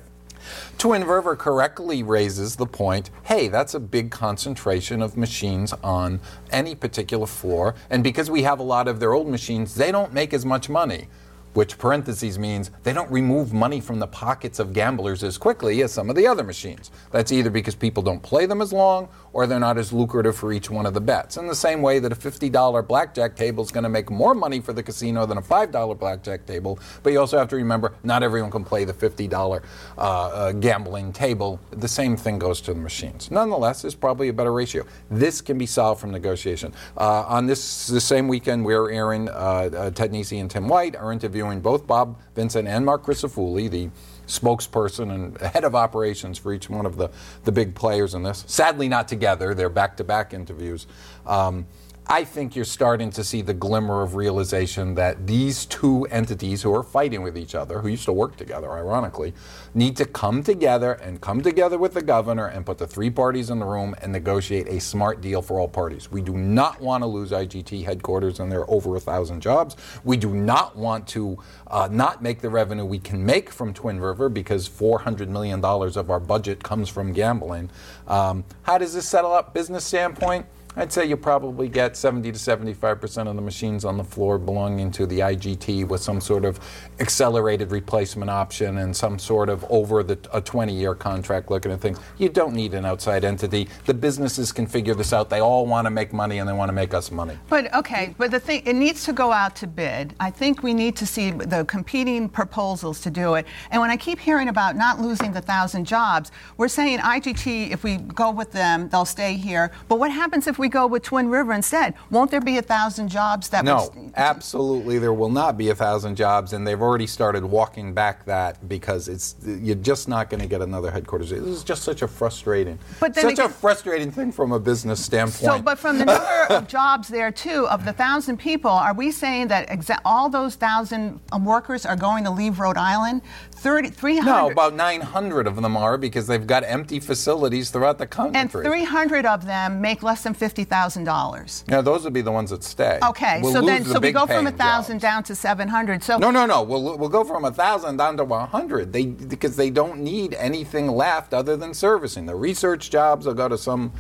Twin 0.76 1.04
River 1.04 1.36
correctly 1.36 2.02
raises 2.02 2.56
the 2.56 2.66
point 2.66 3.10
hey, 3.24 3.48
that's 3.48 3.72
a 3.72 3.80
big 3.80 4.10
concentration 4.10 5.00
of 5.00 5.16
machines 5.16 5.72
on 5.82 6.20
any 6.50 6.74
particular 6.74 7.26
floor. 7.26 7.74
And 7.88 8.04
because 8.04 8.30
we 8.30 8.42
have 8.42 8.58
a 8.58 8.62
lot 8.62 8.88
of 8.88 9.00
their 9.00 9.14
old 9.14 9.28
machines, 9.28 9.74
they 9.74 9.90
don't 9.90 10.12
make 10.12 10.34
as 10.34 10.44
much 10.44 10.68
money 10.68 11.08
which 11.54 11.78
parentheses 11.78 12.38
means 12.38 12.70
they 12.82 12.92
don't 12.92 13.10
remove 13.10 13.52
money 13.52 13.80
from 13.80 13.98
the 13.98 14.06
pockets 14.06 14.58
of 14.58 14.72
gamblers 14.72 15.24
as 15.24 15.38
quickly 15.38 15.82
as 15.82 15.92
some 15.92 16.10
of 16.10 16.16
the 16.16 16.26
other 16.26 16.44
machines. 16.44 16.90
That's 17.10 17.32
either 17.32 17.50
because 17.50 17.74
people 17.74 18.02
don't 18.02 18.22
play 18.22 18.46
them 18.46 18.60
as 18.60 18.72
long 18.72 19.08
or 19.32 19.46
they're 19.46 19.60
not 19.60 19.78
as 19.78 19.92
lucrative 19.92 20.36
for 20.36 20.52
each 20.52 20.70
one 20.70 20.86
of 20.86 20.94
the 20.94 21.00
bets. 21.00 21.36
In 21.36 21.46
the 21.46 21.54
same 21.54 21.82
way 21.82 21.98
that 21.98 22.12
a 22.12 22.16
$50 22.16 22.86
blackjack 22.86 23.34
table 23.36 23.64
is 23.64 23.70
going 23.70 23.82
to 23.82 23.90
make 23.90 24.10
more 24.10 24.34
money 24.34 24.60
for 24.60 24.72
the 24.72 24.82
casino 24.82 25.26
than 25.26 25.38
a 25.38 25.42
$5 25.42 25.98
blackjack 25.98 26.46
table, 26.46 26.78
but 27.02 27.12
you 27.12 27.20
also 27.20 27.38
have 27.38 27.48
to 27.48 27.56
remember 27.56 27.94
not 28.04 28.22
everyone 28.22 28.50
can 28.50 28.64
play 28.64 28.84
the 28.84 28.92
$50 28.92 29.62
uh, 29.96 30.00
uh, 30.00 30.52
gambling 30.52 31.12
table. 31.12 31.60
The 31.70 31.88
same 31.88 32.16
thing 32.16 32.38
goes 32.38 32.60
to 32.62 32.74
the 32.74 32.80
machines. 32.80 33.30
Nonetheless, 33.30 33.84
it's 33.84 33.94
probably 33.94 34.28
a 34.28 34.32
better 34.32 34.52
ratio. 34.52 34.84
This 35.10 35.40
can 35.40 35.58
be 35.58 35.66
solved 35.66 36.00
from 36.00 36.10
negotiation. 36.10 36.72
Uh, 36.96 37.24
on 37.26 37.46
this 37.46 37.86
the 37.86 38.00
same 38.00 38.28
weekend, 38.28 38.64
we're 38.64 38.90
airing 38.90 39.28
uh, 39.28 39.32
uh, 39.32 39.90
Ted 39.90 40.12
Nesi 40.12 40.40
and 40.40 40.50
Tim 40.50 40.68
White 40.68 40.96
are 40.96 41.12
interviewing 41.12 41.43
interviewing 41.44 41.60
both 41.60 41.86
Bob 41.86 42.18
Vincent 42.34 42.66
and 42.66 42.84
Mark 42.84 43.04
Crisafulli, 43.04 43.70
the 43.70 43.90
spokesperson 44.26 45.14
and 45.14 45.38
head 45.52 45.64
of 45.64 45.74
operations 45.74 46.38
for 46.38 46.52
each 46.52 46.70
one 46.70 46.86
of 46.86 46.96
the, 46.96 47.10
the 47.44 47.52
big 47.52 47.74
players 47.74 48.14
in 48.14 48.22
this. 48.22 48.44
Sadly, 48.46 48.88
not 48.88 49.08
together. 49.08 49.54
They're 49.54 49.68
back 49.68 49.96
to 49.98 50.04
back 50.04 50.32
interviews. 50.32 50.86
Um, 51.26 51.66
I 52.06 52.24
think 52.24 52.54
you're 52.54 52.66
starting 52.66 53.10
to 53.12 53.24
see 53.24 53.40
the 53.40 53.54
glimmer 53.54 54.02
of 54.02 54.14
realization 54.14 54.94
that 54.96 55.26
these 55.26 55.64
two 55.64 56.04
entities 56.10 56.60
who 56.60 56.74
are 56.74 56.82
fighting 56.82 57.22
with 57.22 57.38
each 57.38 57.54
other, 57.54 57.80
who 57.80 57.88
used 57.88 58.04
to 58.04 58.12
work 58.12 58.36
together, 58.36 58.70
ironically, 58.70 59.32
need 59.72 59.96
to 59.96 60.04
come 60.04 60.42
together 60.42 60.92
and 60.92 61.22
come 61.22 61.40
together 61.40 61.78
with 61.78 61.94
the 61.94 62.02
governor 62.02 62.46
and 62.46 62.66
put 62.66 62.76
the 62.76 62.86
three 62.86 63.08
parties 63.08 63.48
in 63.48 63.58
the 63.58 63.64
room 63.64 63.94
and 64.02 64.12
negotiate 64.12 64.68
a 64.68 64.80
smart 64.80 65.22
deal 65.22 65.40
for 65.40 65.58
all 65.58 65.66
parties. 65.66 66.12
We 66.12 66.20
do 66.20 66.36
not 66.36 66.78
want 66.78 67.02
to 67.02 67.06
lose 67.06 67.30
IGT 67.30 67.84
headquarters 67.86 68.38
and 68.38 68.52
there 68.52 68.60
are 68.60 68.70
over 68.70 68.96
a 68.96 69.00
thousand 69.00 69.40
jobs. 69.40 69.74
We 70.04 70.18
do 70.18 70.28
not 70.28 70.76
want 70.76 71.08
to 71.08 71.38
uh, 71.68 71.88
not 71.90 72.22
make 72.22 72.42
the 72.42 72.50
revenue 72.50 72.84
we 72.84 72.98
can 72.98 73.24
make 73.24 73.48
from 73.48 73.72
Twin 73.72 73.98
River 73.98 74.28
because 74.28 74.68
$400 74.68 75.28
million 75.28 75.64
of 75.64 76.10
our 76.10 76.20
budget 76.20 76.62
comes 76.62 76.90
from 76.90 77.14
gambling. 77.14 77.70
Um, 78.06 78.44
how 78.64 78.76
does 78.76 78.92
this 78.92 79.08
settle 79.08 79.32
up 79.32 79.54
business 79.54 79.86
standpoint? 79.86 80.44
I'd 80.76 80.92
say 80.92 81.04
you 81.06 81.16
probably 81.16 81.68
get 81.68 81.96
70 81.96 82.32
to 82.32 82.38
75 82.38 83.00
percent 83.00 83.28
of 83.28 83.36
the 83.36 83.42
machines 83.42 83.84
on 83.84 83.96
the 83.96 84.04
floor 84.04 84.38
belonging 84.38 84.90
to 84.92 85.06
the 85.06 85.20
IGT 85.20 85.86
with 85.86 86.00
some 86.00 86.20
sort 86.20 86.44
of 86.44 86.58
accelerated 86.98 87.70
replacement 87.70 88.30
option 88.30 88.78
and 88.78 88.94
some 88.94 89.18
sort 89.18 89.48
of 89.48 89.64
over 89.70 90.02
the 90.02 90.18
a 90.32 90.42
20-year 90.42 90.94
contract 90.94 91.50
looking 91.50 91.70
at 91.70 91.80
things. 91.80 91.98
You 92.18 92.28
don't 92.28 92.54
need 92.54 92.74
an 92.74 92.84
outside 92.84 93.24
entity. 93.24 93.68
The 93.86 93.94
businesses 93.94 94.50
can 94.50 94.66
figure 94.66 94.94
this 94.94 95.12
out. 95.12 95.30
They 95.30 95.40
all 95.40 95.66
want 95.66 95.86
to 95.86 95.90
make 95.90 96.12
money 96.12 96.38
and 96.38 96.48
they 96.48 96.52
want 96.52 96.70
to 96.70 96.72
make 96.72 96.92
us 96.92 97.10
money. 97.10 97.38
But 97.48 97.72
okay, 97.74 98.14
but 98.18 98.30
the 98.30 98.40
thing 98.40 98.62
it 98.66 98.74
needs 98.74 99.04
to 99.04 99.12
go 99.12 99.30
out 99.30 99.54
to 99.56 99.66
bid. 99.66 100.14
I 100.18 100.30
think 100.30 100.62
we 100.62 100.74
need 100.74 100.96
to 100.96 101.06
see 101.06 101.30
the 101.30 101.64
competing 101.66 102.28
proposals 102.28 103.00
to 103.02 103.10
do 103.10 103.34
it. 103.34 103.46
And 103.70 103.80
when 103.80 103.90
I 103.90 103.96
keep 103.96 104.18
hearing 104.18 104.48
about 104.48 104.76
not 104.76 105.00
losing 105.00 105.32
the 105.32 105.40
thousand 105.40 105.84
jobs, 105.84 106.32
we're 106.56 106.68
saying 106.68 106.98
IGT, 106.98 107.70
if 107.70 107.84
we 107.84 107.98
go 107.98 108.30
with 108.30 108.50
them, 108.50 108.88
they'll 108.88 109.04
stay 109.04 109.34
here. 109.34 109.70
But 109.88 109.98
what 109.98 110.10
happens 110.10 110.46
if 110.46 110.58
we 110.58 110.63
go 110.68 110.86
with 110.86 111.02
Twin 111.02 111.28
River 111.28 111.52
instead? 111.52 111.94
Won't 112.10 112.30
there 112.30 112.40
be 112.40 112.58
a 112.58 112.62
thousand 112.62 113.08
jobs 113.08 113.48
that 113.50 113.64
No, 113.64 113.90
would, 113.94 114.12
absolutely, 114.16 114.98
there 114.98 115.12
will 115.12 115.30
not 115.30 115.56
be 115.56 115.70
a 115.70 115.74
thousand 115.74 116.16
jobs, 116.16 116.52
and 116.52 116.66
they've 116.66 116.80
already 116.80 117.06
started 117.06 117.44
walking 117.44 117.94
back 117.94 118.24
that 118.26 118.68
because 118.68 119.08
it's 119.08 119.36
you're 119.44 119.74
just 119.76 120.08
not 120.08 120.30
going 120.30 120.40
to 120.40 120.46
get 120.46 120.60
another 120.62 120.90
headquarters. 120.90 121.30
This 121.30 121.40
is 121.40 121.64
just 121.64 121.82
such 121.82 122.02
a 122.02 122.08
frustrating, 122.08 122.78
But 123.00 123.14
then 123.14 123.24
such 123.24 123.32
again- 123.34 123.46
a 123.46 123.48
frustrating 123.48 124.10
thing 124.10 124.32
from 124.32 124.52
a 124.52 124.60
business 124.60 125.04
standpoint. 125.04 125.34
So, 125.52 125.62
but 125.62 125.78
from 125.78 125.98
the 125.98 126.04
number 126.14 126.46
of 126.50 126.66
jobs 126.68 127.08
there 127.08 127.30
too, 127.30 127.66
of 127.68 127.84
the 127.84 127.92
thousand 127.92 128.38
people, 128.38 128.70
are 128.70 128.94
we 128.94 129.10
saying 129.10 129.48
that 129.48 129.68
exa- 129.68 130.00
all 130.04 130.28
those 130.28 130.54
thousand 130.56 131.20
um, 131.32 131.44
workers 131.44 131.84
are 131.86 131.96
going 131.96 132.24
to 132.24 132.30
leave 132.30 132.58
Rhode 132.58 132.76
Island? 132.76 133.22
30, 133.64 133.88
300, 133.88 134.30
no, 134.30 134.50
about 134.50 134.74
900 134.74 135.46
of 135.46 135.56
them 135.56 135.74
are 135.74 135.96
because 135.96 136.26
they've 136.26 136.46
got 136.46 136.64
empty 136.64 137.00
facilities 137.00 137.70
throughout 137.70 137.96
the 137.96 138.06
country. 138.06 138.38
and 138.38 138.52
300 138.52 139.24
of 139.24 139.46
them 139.46 139.80
make 139.80 140.02
less 140.02 140.22
than 140.22 140.34
fifty 140.34 140.64
thousand 140.64 141.04
dollars. 141.04 141.64
Yeah, 141.66 141.80
those 141.80 142.04
would 142.04 142.12
be 142.12 142.20
the 142.20 142.30
ones 142.30 142.50
that 142.50 142.62
stay. 142.62 142.98
Okay, 143.02 143.40
We'll 143.42 143.54
so 143.54 143.62
then 143.62 143.82
the 143.84 143.90
so 143.94 144.00
we 144.00 144.12
go 144.12 144.26
from 144.26 144.46
a 144.46 144.52
thousand 144.52 145.00
down 145.00 145.22
to 145.24 145.34
seven 145.34 145.68
hundred. 145.68 146.02
So 146.02 146.18
No, 146.18 146.30
no, 146.30 146.44
no. 146.44 146.62
We'll, 146.62 146.98
we'll 146.98 147.08
go 147.08 147.24
from 147.24 147.46
a 147.46 147.50
thousand 147.50 147.96
down 147.96 148.18
to 148.18 148.24
a 148.24 148.44
hundred. 148.44 148.92
They 148.92 149.06
because 149.06 149.56
they 149.56 149.70
don't 149.70 150.00
need 150.00 150.34
anything 150.34 150.88
left 150.88 151.32
other 151.32 151.56
than 151.56 151.72
servicing. 151.72 152.26
The 152.26 152.36
research 152.36 152.90
jobs 152.90 153.24
will 153.24 153.32
go 153.32 153.48
to 153.48 153.56
some 153.56 153.94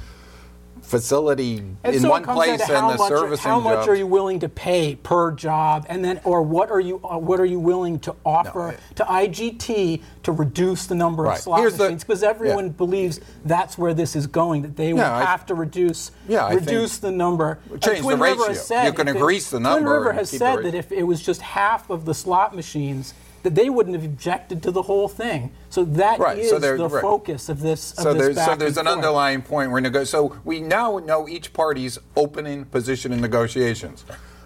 facility 0.84 1.58
And 1.82 1.94
in 1.96 2.02
so 2.02 2.10
one 2.10 2.22
place, 2.24 2.60
and 2.68 2.90
the 2.90 2.96
much, 2.98 3.08
servicing 3.08 3.42
how 3.50 3.58
much 3.60 3.78
jobs. 3.78 3.88
are 3.88 3.94
you 3.94 4.06
willing 4.06 4.40
to 4.40 4.48
pay 4.48 4.96
per 4.96 5.32
job, 5.32 5.86
and 5.88 6.04
then, 6.04 6.20
or 6.24 6.42
what 6.42 6.70
are 6.70 6.80
you, 6.80 7.00
uh, 7.04 7.18
what 7.18 7.40
are 7.40 7.44
you 7.44 7.58
willing 7.58 7.98
to 8.00 8.14
offer 8.24 8.68
I- 8.70 8.76
to 8.96 9.04
IGT 9.04 10.02
to 10.22 10.32
reduce 10.32 10.86
the 10.86 10.94
number 10.94 11.24
Right. 11.24 11.36
of 11.38 11.42
slot 11.42 11.60
Here's 11.60 11.76
the- 11.76 11.84
machines? 11.84 12.04
Because 12.04 12.22
everyone 12.22 12.66
yeah. 12.66 12.72
believes 12.72 13.20
that's 13.44 13.76
where 13.78 13.94
this 13.94 14.14
is 14.14 14.26
going. 14.26 14.62
That 14.62 14.76
they 14.76 14.92
will 14.92 15.00
Yeah, 15.00 15.16
I- 15.16 15.24
have 15.24 15.46
to 15.46 15.54
reduce, 15.54 16.10
Yeah, 16.28 16.48
reduce 16.52 16.98
the 16.98 17.10
number. 17.10 17.58
Uh, 17.72 17.78
Change 17.78 17.98
the 17.98 18.02
Twin 18.04 18.20
River 18.20 18.34
ratio. 18.42 18.48
has 18.54 18.66
said 18.66 18.84
You 18.86 18.92
can 18.92 19.08
increase 19.08 19.50
the 19.50 19.60
number. 19.60 19.80
Twin 19.80 19.92
River 19.92 20.12
has 20.12 20.30
said 20.30 20.62
that 20.64 20.74
if 20.74 20.92
it 20.92 21.02
was 21.04 21.22
just 21.22 21.40
half 21.42 21.90
of 21.90 22.04
the 22.04 22.14
slot 22.14 22.54
machines. 22.54 23.14
That 23.44 23.54
they 23.54 23.70
wouldn't 23.70 23.94
have 23.94 24.04
objected 24.04 24.62
to 24.64 24.70
the 24.72 24.82
whole 24.82 25.06
thing. 25.06 25.52
So 25.70 25.84
that 25.84 26.14
is 26.14 26.20
Right, 26.20 26.44
so 26.46 26.58
the 26.58 26.74
right. 26.88 27.00
focus 27.02 27.48
of 27.48 27.60
this. 27.60 27.92
Of 27.92 27.98
So 28.02 28.14
this 28.14 28.34
there's 28.34 28.46
so 28.46 28.54
there's 28.56 28.76
an 28.78 28.86
forth. 28.86 28.96
underlying 28.96 29.42
point 29.42 29.70
we're 29.70 29.80
nego- 29.80 30.04
So 30.04 30.34
we 30.44 30.60
now 30.60 30.98
know 30.98 31.28
each 31.28 31.52
party's 31.52 31.98
opening 32.16 32.64
position 32.64 33.12
in 33.12 33.20
negotiations. 33.20 34.04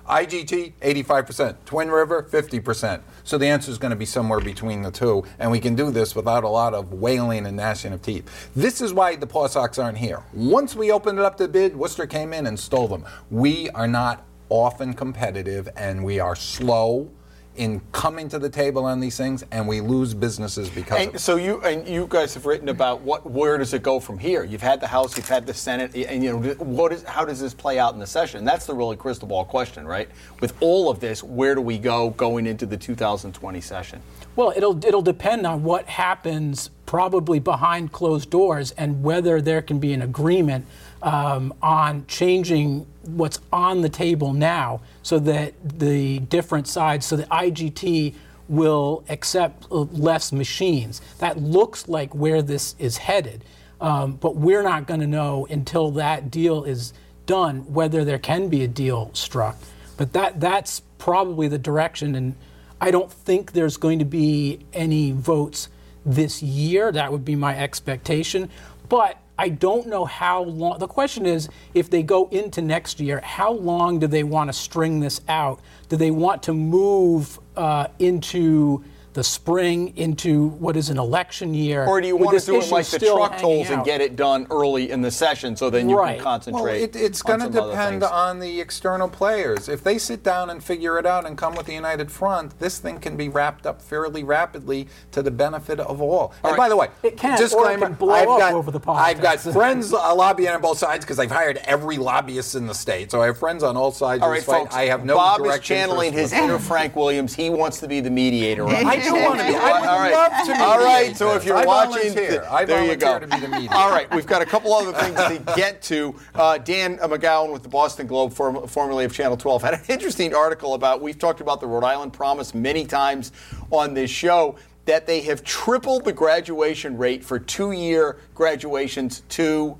IGT 0.09 0.73
85%, 0.81 1.65
Twin 1.67 1.91
River 1.91 2.23
50%. 2.29 3.03
So 3.25 3.37
the 3.39 3.47
answer 3.47 3.71
is 3.71 3.77
going 3.79 3.91
to 3.91 3.97
be 3.97 4.07
somewhere 4.07 4.41
between 4.41 4.81
the 4.83 4.91
two, 4.91 5.23
and 5.39 5.51
we 5.51 5.61
can 5.61 5.75
do 5.75 5.91
this 5.91 6.17
without 6.17 6.45
a 6.45 6.49
lot 6.49 6.73
of 6.75 6.95
wailing 6.95 7.45
and 7.47 7.57
gnashing 7.59 7.93
of 7.93 8.01
teeth. 8.03 8.49
This 8.57 8.81
is 8.81 8.93
why 8.95 9.17
the 9.17 9.27
Paw 9.27 9.49
Sox 9.49 9.79
aren't 9.79 9.99
here. 9.99 10.23
Once 10.33 10.75
we 10.75 10.91
opened 10.91 11.19
it 11.19 11.25
up 11.27 11.37
to 11.37 11.47
bid, 11.47 11.77
Worcester 11.77 12.07
came 12.07 12.33
in 12.33 12.47
and 12.47 12.59
stole 12.59 12.89
them. 12.89 13.05
We 13.31 13.69
are 13.71 13.87
not 13.87 14.25
often 14.49 14.95
competitive, 14.95 15.69
and 15.77 16.03
we 16.03 16.19
are 16.21 16.35
slow 16.35 17.11
in 17.59 17.83
coming 17.93 18.29
to 18.29 18.39
the 18.39 18.49
table 18.49 18.85
on 18.85 19.01
these 19.01 19.17
things, 19.17 19.45
and 19.51 19.67
we 19.67 19.81
lose 19.81 20.15
businesses 20.15 20.71
because 20.71 21.01
of 21.01 21.07
And 21.07 21.15
it. 21.17 21.19
so 21.19 21.37
you 21.37 21.61
and 21.63 21.87
you 21.87 22.07
guys 22.09 22.33
have 22.35 22.47
written 22.47 22.69
about 22.69 23.03
what 23.03 23.29
where 23.29 23.59
does 23.59 23.75
it 23.75 23.83
go 23.83 24.01
from 24.01 24.19
here? 24.19 24.45
You've 24.45 24.63
had 24.63 24.81
the 24.81 24.87
House, 24.87 25.17
you've 25.17 25.29
had 25.29 25.45
the 25.45 25.53
Senate, 25.53 25.95
and 25.95 26.23
you 26.25 26.33
know 26.33 26.55
what 26.55 26.93
is 26.93 27.03
how 27.03 27.25
does 27.25 27.41
this 27.41 27.53
play 27.53 27.79
out 27.79 27.95
in 27.95 28.01
the 28.01 28.07
session? 28.07 28.45
That's 28.45 28.65
the 28.65 28.75
really 28.75 28.97
crystal 28.97 29.29
ball 29.29 29.45
question, 29.45 29.87
right? 29.87 30.09
With 30.41 30.55
all 30.61 30.89
of 30.89 31.01
this, 31.01 31.23
where 31.23 31.55
do 31.55 31.61
we 31.61 31.79
go 31.79 32.11
going 32.11 32.47
into 32.47 32.65
the 32.65 32.77
2020 32.77 33.61
session? 33.61 34.01
Well, 34.37 34.53
it'll 34.57 34.85
it'll 34.87 35.03
depend 35.03 35.47
on 35.47 35.65
what 35.65 35.87
happens 35.87 36.71
probably 36.87 37.39
behind 37.41 37.93
closed 37.93 38.31
doors 38.31 38.71
and 38.73 39.03
whether 39.03 39.43
there 39.43 39.61
can 39.61 39.79
be 39.79 39.93
an 39.93 40.01
agreement 40.01 40.65
um, 41.03 41.55
on 41.63 42.07
changing 42.07 42.87
what's 43.05 43.41
on 43.53 43.81
the 43.83 43.89
table 43.89 44.33
now 44.33 44.81
so 45.03 45.19
that 45.19 45.55
the 45.79 46.19
different 46.21 46.67
sides, 46.67 47.07
so 47.07 47.17
the 47.17 47.25
IGT 47.25 48.15
will 48.49 49.05
accept 49.09 49.71
less 49.71 50.33
machines. 50.33 51.01
That 51.19 51.39
looks 51.39 51.89
like 51.89 52.15
where 52.15 52.43
this 52.43 52.75
is 52.79 52.97
headed, 52.97 53.45
um, 53.81 54.15
but 54.15 54.37
we're 54.37 54.63
not 54.63 54.87
going 54.87 55.01
to 55.01 55.07
know 55.07 55.47
until 55.51 55.91
that 55.93 56.31
deal 56.31 56.65
is 56.65 56.93
done 57.27 57.73
whether 57.73 58.05
there 58.05 58.19
can 58.19 58.49
be 58.49 58.65
a 58.65 58.69
deal 58.69 59.11
struck. 59.13 59.57
But 59.97 60.13
that 60.15 60.41
that's 60.41 60.81
probably 60.99 61.49
the 61.49 61.59
direction, 61.59 62.15
and 62.15 62.35
I 62.81 62.91
don't 62.91 63.13
think 63.13 63.53
there's 63.53 63.77
going 63.77 63.99
to 63.99 64.05
be 64.05 64.61
any 64.73 65.13
votes 65.13 65.69
this 66.07 66.43
year. 66.43 66.91
That 66.91 67.13
would 67.13 67.25
be 67.25 67.37
my 67.37 67.57
expectation. 67.57 68.49
But 68.89 69.19
I 69.39 69.49
don't 69.49 69.87
know 69.87 70.05
how 70.05 70.43
long. 70.43 70.79
The 70.79 70.89
question 70.89 71.25
is 71.25 71.49
if 71.73 71.89
they 71.89 72.03
go 72.03 72.29
into 72.31 72.61
next 72.61 72.99
year, 72.99 73.21
how 73.21 73.53
long 73.53 74.01
do 74.01 74.09
they 74.09 74.25
want 74.25 74.49
to 74.49 74.53
string 74.53 74.99
this 74.99 75.21
out? 75.29 75.61
Do 75.89 75.97
they 75.97 76.11
want 76.11 76.43
to 76.45 76.53
move 76.53 77.39
uh, 77.57 77.87
into 78.01 78.85
the 79.19 79.25
spring, 79.25 79.93
into 79.97 80.47
what 80.61 80.77
is 80.77 80.91
an 80.91 80.97
election 80.99 81.53
year? 81.53 81.85
Or 81.87 82.01
do 82.01 82.07
you 82.07 82.15
with 82.15 82.27
want 82.27 82.35
to 82.35 82.37
this 82.37 82.47
do 82.47 82.55
it 82.55 82.59
issue 82.59 82.75
like 82.75 82.87
the 82.87 82.99
still 83.01 83.17
truck 83.17 83.33
hanging 83.33 83.65
tolls 83.65 83.71
and 83.71 83.85
get 83.85 84.01
it 84.01 84.15
done 84.15 84.47
early 84.49 84.93
in 84.93 85.03
the 85.03 85.11
session 85.11 85.57
so 85.57 85.71
then 85.71 85.89
you 85.89 85.99
Right. 85.99 86.19
can 86.19 86.25
Well, 86.25 86.25
concentrate? 86.35 86.63
Well, 86.63 86.75
it, 86.75 86.95
it's 86.95 87.21
going 87.21 87.41
to 87.41 87.49
depend 87.51 88.05
on 88.05 88.39
the 88.39 88.61
external 88.61 89.09
players. 89.09 89.69
If 89.69 89.83
they 89.83 89.99
sit 89.99 90.23
down 90.23 90.51
and 90.51 90.63
figure 90.63 91.01
it 91.01 91.05
out 91.07 91.27
and 91.27 91.37
come 91.37 91.57
with 91.57 91.67
a 91.69 91.73
united 91.73 92.13
front, 92.13 92.57
this 92.61 92.79
thing 92.79 93.01
can 93.01 93.17
be 93.17 93.29
wrapped 93.29 93.67
up 93.67 93.83
fairly 93.83 94.23
rapidly 94.23 94.87
to 95.11 95.21
the 95.21 95.33
benefit 95.33 95.81
of 95.81 96.01
all. 96.01 96.33
and 96.45 96.53
right. 96.53 96.57
by 96.57 96.69
the 96.69 96.77
way, 96.77 96.87
It 97.03 97.17
can, 97.17 97.33
or 97.33 97.35
it 97.35 97.39
disclaimer: 97.39 97.87
can 97.87 97.95
blow 97.95 98.13
I've 98.15 98.29
up 98.29 98.39
got, 98.39 98.53
over 98.55 98.71
the 98.71 98.79
I've 98.89 99.21
got 99.21 99.39
politics. 99.39 99.53
friends 99.57 99.93
uh, 99.93 100.15
lobbying 100.15 100.51
on 100.51 100.61
both 100.61 100.79
sides 100.79 101.05
because 101.05 101.19
I've 101.19 101.33
hired 101.33 101.57
every 101.65 101.99
lobbyist 101.99 102.55
in 102.55 102.69
the 102.69 102.75
state, 102.75 103.11
so 103.11 103.21
I 103.21 103.27
have 103.27 103.39
friends 103.39 103.65
on 103.65 103.77
all 103.77 103.91
sides 103.91 104.23
All 104.23 104.29
of 104.29 104.31
right, 104.31 104.37
this 104.39 104.45
fight. 104.47 104.63
folks. 104.63 104.77
I 104.77 104.85
have 104.87 105.05
no 105.05 105.17
Bob 105.17 105.45
is 105.45 105.59
channeling 105.59 106.13
his 106.13 106.33
interest 106.33 106.35
inner 106.45 106.59
Frank 106.61 106.95
Williams. 106.95 107.35
He 107.35 107.51
wants 107.51 107.81
to 107.81 107.89
be 107.89 107.99
the 108.01 108.11
mediator. 108.11 108.65
on 108.65 108.71
I 109.09 109.13
this. 109.13 109.23
do 109.23 109.29
wanna 109.29 109.45
be. 109.49 109.55
I 109.57 109.81
would 109.81 109.89
All 109.89 109.99
right. 109.99 110.13
love 110.13 110.47
to 110.47 110.63
All 110.63 110.79
right. 110.85 111.17
So 111.17 111.35
if 111.35 111.45
you're 111.45 111.57
I 111.57 111.65
watching, 111.65 112.13
volunteer. 112.13 112.47
I 112.51 112.65
there 112.65 112.85
you 112.85 112.97
go. 112.97 113.19
to 113.19 113.27
be 113.27 113.39
the. 113.41 113.69
All 113.75 113.91
right. 113.91 114.13
We've 114.15 114.27
got 114.27 114.43
a 114.43 114.47
couple 114.47 114.73
other 114.75 114.93
things 114.93 115.17
to 115.17 115.55
get 115.57 115.83
to. 115.83 116.15
Uh, 116.35 116.59
Dan 116.59 116.99
McGowan 116.99 117.53
with 117.53 117.63
the 117.63 117.69
Boston 117.69 118.07
Globe, 118.07 118.33
form- 118.33 118.67
formerly 118.67 119.05
of 119.05 119.13
Channel 119.13 119.37
12, 119.37 119.63
had 119.63 119.75
an 119.75 119.81
interesting 119.89 120.35
article 120.35 120.75
about. 120.75 121.01
We've 121.01 121.19
talked 121.19 121.41
about 121.41 121.61
the 121.61 121.67
Rhode 121.67 121.85
Island 121.85 122.13
Promise 122.13 122.55
many 122.55 122.85
times 122.85 123.33
on 123.71 123.95
this 123.95 124.11
show. 124.11 124.57
That 124.87 125.07
they 125.07 125.21
have 125.23 125.45
tripled 125.45 126.07
the 126.07 126.15
graduation 126.15 126.97
rate 126.97 127.23
for 127.23 127.39
two-year 127.39 128.19
graduations 128.35 129.23
to 129.31 129.77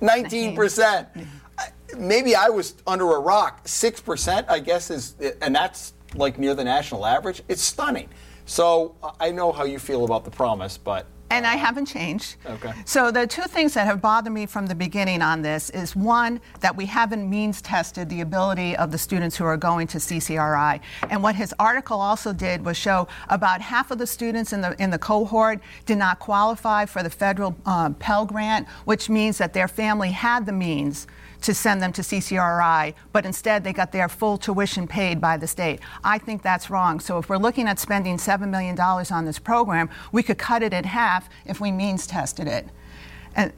19 0.00 0.54
percent. 0.54 1.08
Maybe 1.98 2.34
I 2.36 2.48
was 2.48 2.74
under 2.86 3.10
a 3.16 3.18
rock. 3.18 3.66
Six 3.66 4.00
percent, 4.00 4.46
I 4.48 4.60
guess, 4.60 4.88
is 4.90 5.16
and 5.42 5.52
that's 5.54 5.94
like 6.14 6.38
near 6.38 6.54
the 6.54 6.62
national 6.64 7.04
average. 7.04 7.42
It's 7.48 7.60
stunning. 7.62 8.08
So 8.52 8.94
I 9.18 9.30
know 9.30 9.50
how 9.50 9.64
you 9.64 9.78
feel 9.78 10.04
about 10.04 10.26
the 10.26 10.30
promise, 10.30 10.76
but 10.76 11.06
And 11.30 11.46
I 11.46 11.56
haven't 11.56 11.86
changed. 11.86 12.36
Okay. 12.44 12.74
So 12.84 13.10
the 13.10 13.26
two 13.26 13.44
things 13.44 13.72
that 13.72 13.86
have 13.86 14.02
bothered 14.02 14.34
me 14.34 14.44
from 14.44 14.66
the 14.66 14.74
beginning 14.74 15.22
on 15.22 15.40
this 15.40 15.70
is 15.70 15.96
one 15.96 16.38
that 16.60 16.76
we 16.76 16.84
haven't 16.84 17.30
means 17.30 17.62
tested 17.62 18.10
the 18.10 18.20
ability 18.20 18.76
of 18.76 18.92
the 18.92 18.98
students 18.98 19.38
who 19.38 19.46
are 19.46 19.56
going 19.56 19.86
to 19.86 19.96
CCRI. 19.96 20.80
And 21.08 21.22
what 21.22 21.34
his 21.34 21.54
article 21.58 21.98
also 21.98 22.34
did 22.34 22.62
was 22.62 22.76
show 22.76 23.08
about 23.30 23.62
half 23.62 23.90
of 23.90 23.96
the 23.96 24.06
students 24.06 24.52
in 24.52 24.60
the 24.60 24.76
in 24.82 24.90
the 24.90 24.98
cohort 24.98 25.60
did 25.86 25.96
not 25.96 26.18
qualify 26.18 26.84
for 26.84 27.02
the 27.02 27.08
federal 27.08 27.56
um, 27.64 27.94
Pell 27.94 28.26
Grant, 28.26 28.68
which 28.84 29.08
means 29.08 29.38
that 29.38 29.54
their 29.54 29.66
family 29.66 30.10
had 30.10 30.44
the 30.44 30.52
means 30.52 31.06
to 31.42 31.54
send 31.54 31.82
them 31.82 31.92
to 31.92 32.02
CCRI, 32.02 32.94
but 33.12 33.26
instead 33.26 33.64
they 33.64 33.72
got 33.72 33.92
their 33.92 34.08
full 34.08 34.38
tuition 34.38 34.86
paid 34.86 35.20
by 35.20 35.36
the 35.36 35.46
state. 35.46 35.80
I 36.02 36.18
think 36.18 36.42
that's 36.42 36.70
wrong. 36.70 37.00
So 37.00 37.18
if 37.18 37.28
we're 37.28 37.36
looking 37.36 37.68
at 37.68 37.78
spending 37.78 38.16
$7 38.16 38.48
million 38.48 38.78
on 38.78 39.24
this 39.24 39.38
program, 39.38 39.90
we 40.12 40.22
could 40.22 40.38
cut 40.38 40.62
it 40.62 40.72
in 40.72 40.84
half 40.84 41.28
if 41.44 41.60
we 41.60 41.70
means 41.70 42.06
tested 42.06 42.46
it. 42.46 42.66
And 43.34 43.52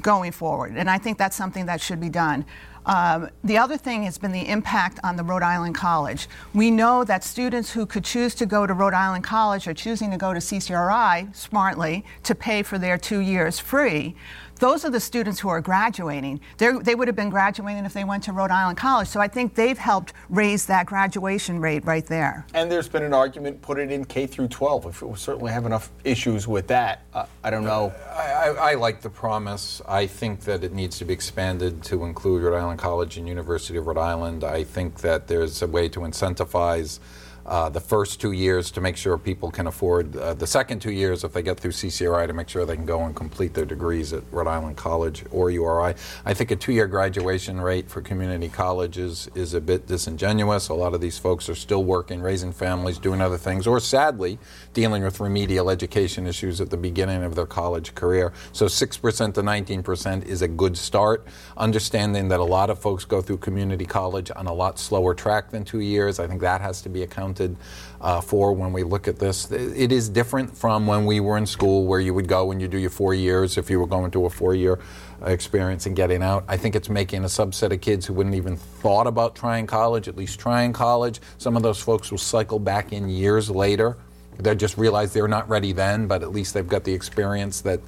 going 0.00 0.32
forward. 0.32 0.74
And 0.76 0.88
I 0.88 0.98
think 0.98 1.18
that's 1.18 1.36
something 1.36 1.66
that 1.66 1.80
should 1.80 2.00
be 2.00 2.08
done. 2.08 2.46
Um, 2.84 3.30
the 3.44 3.58
other 3.58 3.76
thing 3.76 4.02
has 4.04 4.18
been 4.18 4.32
the 4.32 4.48
impact 4.48 4.98
on 5.04 5.16
the 5.16 5.22
Rhode 5.22 5.42
Island 5.42 5.76
College. 5.76 6.28
We 6.52 6.70
know 6.70 7.04
that 7.04 7.22
students 7.22 7.72
who 7.72 7.86
could 7.86 8.04
choose 8.04 8.34
to 8.36 8.46
go 8.46 8.66
to 8.66 8.74
Rhode 8.74 8.94
Island 8.94 9.22
College 9.22 9.68
are 9.68 9.74
choosing 9.74 10.10
to 10.10 10.16
go 10.16 10.32
to 10.34 10.40
CCRI 10.40 11.34
smartly 11.34 12.04
to 12.24 12.34
pay 12.34 12.62
for 12.62 12.78
their 12.78 12.98
two 12.98 13.20
years 13.20 13.60
free 13.60 14.16
those 14.62 14.84
are 14.84 14.90
the 14.90 15.00
students 15.00 15.40
who 15.40 15.48
are 15.48 15.60
graduating. 15.60 16.40
They're, 16.56 16.78
they 16.78 16.94
would 16.94 17.08
have 17.08 17.16
been 17.16 17.30
graduating 17.30 17.84
if 17.84 17.92
they 17.92 18.04
went 18.04 18.22
to 18.24 18.32
Rhode 18.32 18.52
Island 18.52 18.78
College. 18.78 19.08
So 19.08 19.18
I 19.18 19.26
think 19.26 19.56
they've 19.56 19.76
helped 19.76 20.12
raise 20.30 20.66
that 20.66 20.86
graduation 20.86 21.58
rate 21.58 21.84
right 21.84 22.06
there. 22.06 22.46
And 22.54 22.70
there's 22.70 22.88
been 22.88 23.02
an 23.02 23.12
argument 23.12 23.60
put 23.60 23.80
it 23.80 23.90
in 23.90 24.04
K 24.04 24.24
through 24.28 24.46
12. 24.46 24.86
If 24.86 25.02
we 25.02 25.16
certainly 25.16 25.50
have 25.50 25.66
enough 25.66 25.90
issues 26.04 26.46
with 26.46 26.68
that, 26.68 27.02
uh, 27.12 27.26
I 27.42 27.50
don't 27.50 27.64
know. 27.64 27.92
I, 28.08 28.22
I, 28.22 28.48
I, 28.70 28.74
like 28.74 29.00
the 29.00 29.10
promise. 29.10 29.82
I 29.88 30.06
think 30.06 30.42
that 30.42 30.62
it 30.62 30.72
needs 30.72 30.96
to 30.98 31.04
be 31.04 31.12
expanded 31.12 31.82
to 31.84 32.04
include 32.04 32.44
Rhode 32.44 32.56
Island 32.56 32.78
College 32.78 33.16
and 33.16 33.26
University 33.26 33.76
of 33.78 33.88
Rhode 33.88 33.98
Island. 33.98 34.44
I 34.44 34.62
think 34.62 35.00
that 35.00 35.26
there's 35.26 35.60
a 35.62 35.66
way 35.66 35.88
to 35.88 36.00
incentivize 36.00 37.00
uh, 37.44 37.68
the 37.68 37.80
first 37.80 38.20
two 38.20 38.32
years 38.32 38.70
to 38.70 38.80
make 38.80 38.96
sure 38.96 39.18
people 39.18 39.50
can 39.50 39.66
afford 39.66 40.16
uh, 40.16 40.34
the 40.34 40.46
second 40.46 40.80
two 40.80 40.92
years 40.92 41.24
if 41.24 41.32
they 41.32 41.42
get 41.42 41.58
through 41.58 41.72
CCRI 41.72 42.26
to 42.26 42.32
make 42.32 42.48
sure 42.48 42.64
they 42.64 42.76
can 42.76 42.86
go 42.86 43.04
and 43.04 43.16
complete 43.16 43.52
their 43.54 43.64
degrees 43.64 44.12
at 44.12 44.22
Rhode 44.30 44.46
Island 44.46 44.76
College 44.76 45.24
or 45.32 45.50
URI. 45.50 45.94
I 46.24 46.34
think 46.34 46.50
a 46.52 46.56
two-year 46.56 46.86
graduation 46.86 47.60
rate 47.60 47.90
for 47.90 48.00
community 48.00 48.48
colleges 48.48 49.28
is 49.34 49.54
a 49.54 49.60
bit 49.60 49.86
disingenuous. 49.86 50.68
A 50.68 50.74
lot 50.74 50.94
of 50.94 51.00
these 51.00 51.18
folks 51.18 51.48
are 51.48 51.54
still 51.54 51.82
working, 51.82 52.20
raising 52.20 52.52
families, 52.52 52.98
doing 52.98 53.20
other 53.20 53.38
things, 53.38 53.66
or 53.66 53.80
sadly 53.80 54.38
dealing 54.72 55.02
with 55.02 55.18
remedial 55.18 55.68
education 55.68 56.26
issues 56.26 56.60
at 56.60 56.70
the 56.70 56.76
beginning 56.76 57.24
of 57.24 57.34
their 57.34 57.46
college 57.46 57.94
career. 57.94 58.32
So 58.52 58.66
6% 58.66 59.34
to 59.34 59.42
19% 59.42 60.26
is 60.26 60.42
a 60.42 60.48
good 60.48 60.76
start. 60.76 61.26
Understanding 61.56 62.28
that 62.28 62.40
a 62.40 62.44
lot 62.44 62.70
of 62.70 62.78
folks 62.78 63.04
go 63.04 63.20
through 63.20 63.38
community 63.38 63.84
college 63.84 64.30
on 64.36 64.46
a 64.46 64.52
lot 64.52 64.78
slower 64.78 65.12
track 65.12 65.50
than 65.50 65.64
two 65.64 65.80
years, 65.80 66.20
I 66.20 66.26
think 66.26 66.40
that 66.40 66.60
has 66.60 66.80
to 66.82 66.88
be 66.88 67.02
accounted 67.02 67.31
accounted 67.32 67.56
uh, 68.00 68.20
for 68.20 68.52
when 68.52 68.72
we 68.72 68.82
look 68.82 69.08
at 69.08 69.18
this. 69.18 69.50
It 69.50 69.92
is 69.92 70.08
different 70.08 70.56
from 70.56 70.86
when 70.86 71.06
we 71.06 71.20
were 71.20 71.38
in 71.38 71.46
school 71.46 71.86
where 71.86 72.00
you 72.00 72.14
would 72.14 72.28
go 72.28 72.50
and 72.50 72.60
you 72.60 72.68
do 72.68 72.78
your 72.78 72.90
four 72.90 73.14
years 73.14 73.56
if 73.56 73.70
you 73.70 73.78
were 73.80 73.86
going 73.86 74.10
to 74.12 74.26
a 74.26 74.30
four 74.30 74.54
year 74.54 74.78
experience 75.24 75.86
and 75.86 75.94
getting 75.94 76.22
out. 76.22 76.44
I 76.48 76.56
think 76.56 76.74
it's 76.74 76.88
making 76.88 77.22
a 77.22 77.28
subset 77.28 77.72
of 77.72 77.80
kids 77.80 78.06
who 78.06 78.14
wouldn't 78.14 78.34
even 78.34 78.56
thought 78.56 79.06
about 79.06 79.36
trying 79.36 79.66
college, 79.66 80.08
at 80.08 80.16
least 80.16 80.40
trying 80.40 80.72
college. 80.72 81.20
Some 81.38 81.56
of 81.56 81.62
those 81.62 81.80
folks 81.80 82.10
will 82.10 82.18
cycle 82.18 82.58
back 82.58 82.92
in 82.92 83.08
years 83.08 83.48
later. 83.48 83.96
They 84.38 84.54
just 84.56 84.76
realize 84.78 85.12
they're 85.12 85.28
not 85.28 85.48
ready 85.48 85.72
then, 85.72 86.08
but 86.08 86.22
at 86.22 86.32
least 86.32 86.54
they've 86.54 86.66
got 86.66 86.84
the 86.84 86.92
experience 86.92 87.60
that 87.60 87.80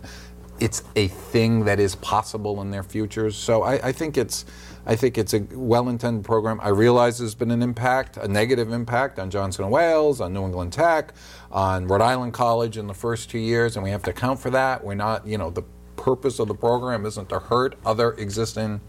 it's 0.61 0.85
a 0.95 1.09
thing 1.09 1.65
that 1.65 1.81
is 1.81 1.97
possible 1.97 2.61
in 2.61 2.71
their 2.71 2.85
futures. 2.85 3.37
So 3.37 3.63
I, 3.63 3.89
I 3.89 3.93
think 3.93 4.17
it's 4.17 4.45
I 4.87 4.97
think 4.97 5.17
it's 5.17 5.33
a 5.33 5.41
well-intended 5.53 6.25
program. 6.25 6.61
I 6.63 6.69
realize 6.69 7.19
there's 7.19 7.35
been 7.35 7.51
an 7.51 7.63
impact, 7.63 8.17
a 8.17 8.29
negative 8.29 8.71
impact 8.71 9.19
on 9.19 9.31
Johnson 9.31 9.69
& 9.69 9.71
Wales, 9.71 10.21
on 10.21 10.33
New 10.35 10.45
England 10.45 10.73
Tech, 10.73 11.15
on 11.51 11.87
Rhode 11.87 12.03
Island 12.03 12.35
College 12.35 12.77
in 12.77 12.87
the 12.87 12.95
first 12.95 13.31
two 13.31 13.39
years, 13.39 13.77
and 13.77 13.83
we 13.83 13.91
have 13.91 14.03
to 14.03 14.11
account 14.11 14.41
for 14.41 14.51
that. 14.51 14.85
We're 14.85 14.95
not, 14.95 15.27
you 15.27 15.39
know, 15.39 15.51
the 15.51 15.63
purpose 15.97 16.39
of 16.39 16.49
the 16.49 16.55
program 16.55 17.07
isn't 17.07 17.31
to 17.31 17.39
hurt 17.39 17.77
other 17.87 18.13
existing 18.13 18.81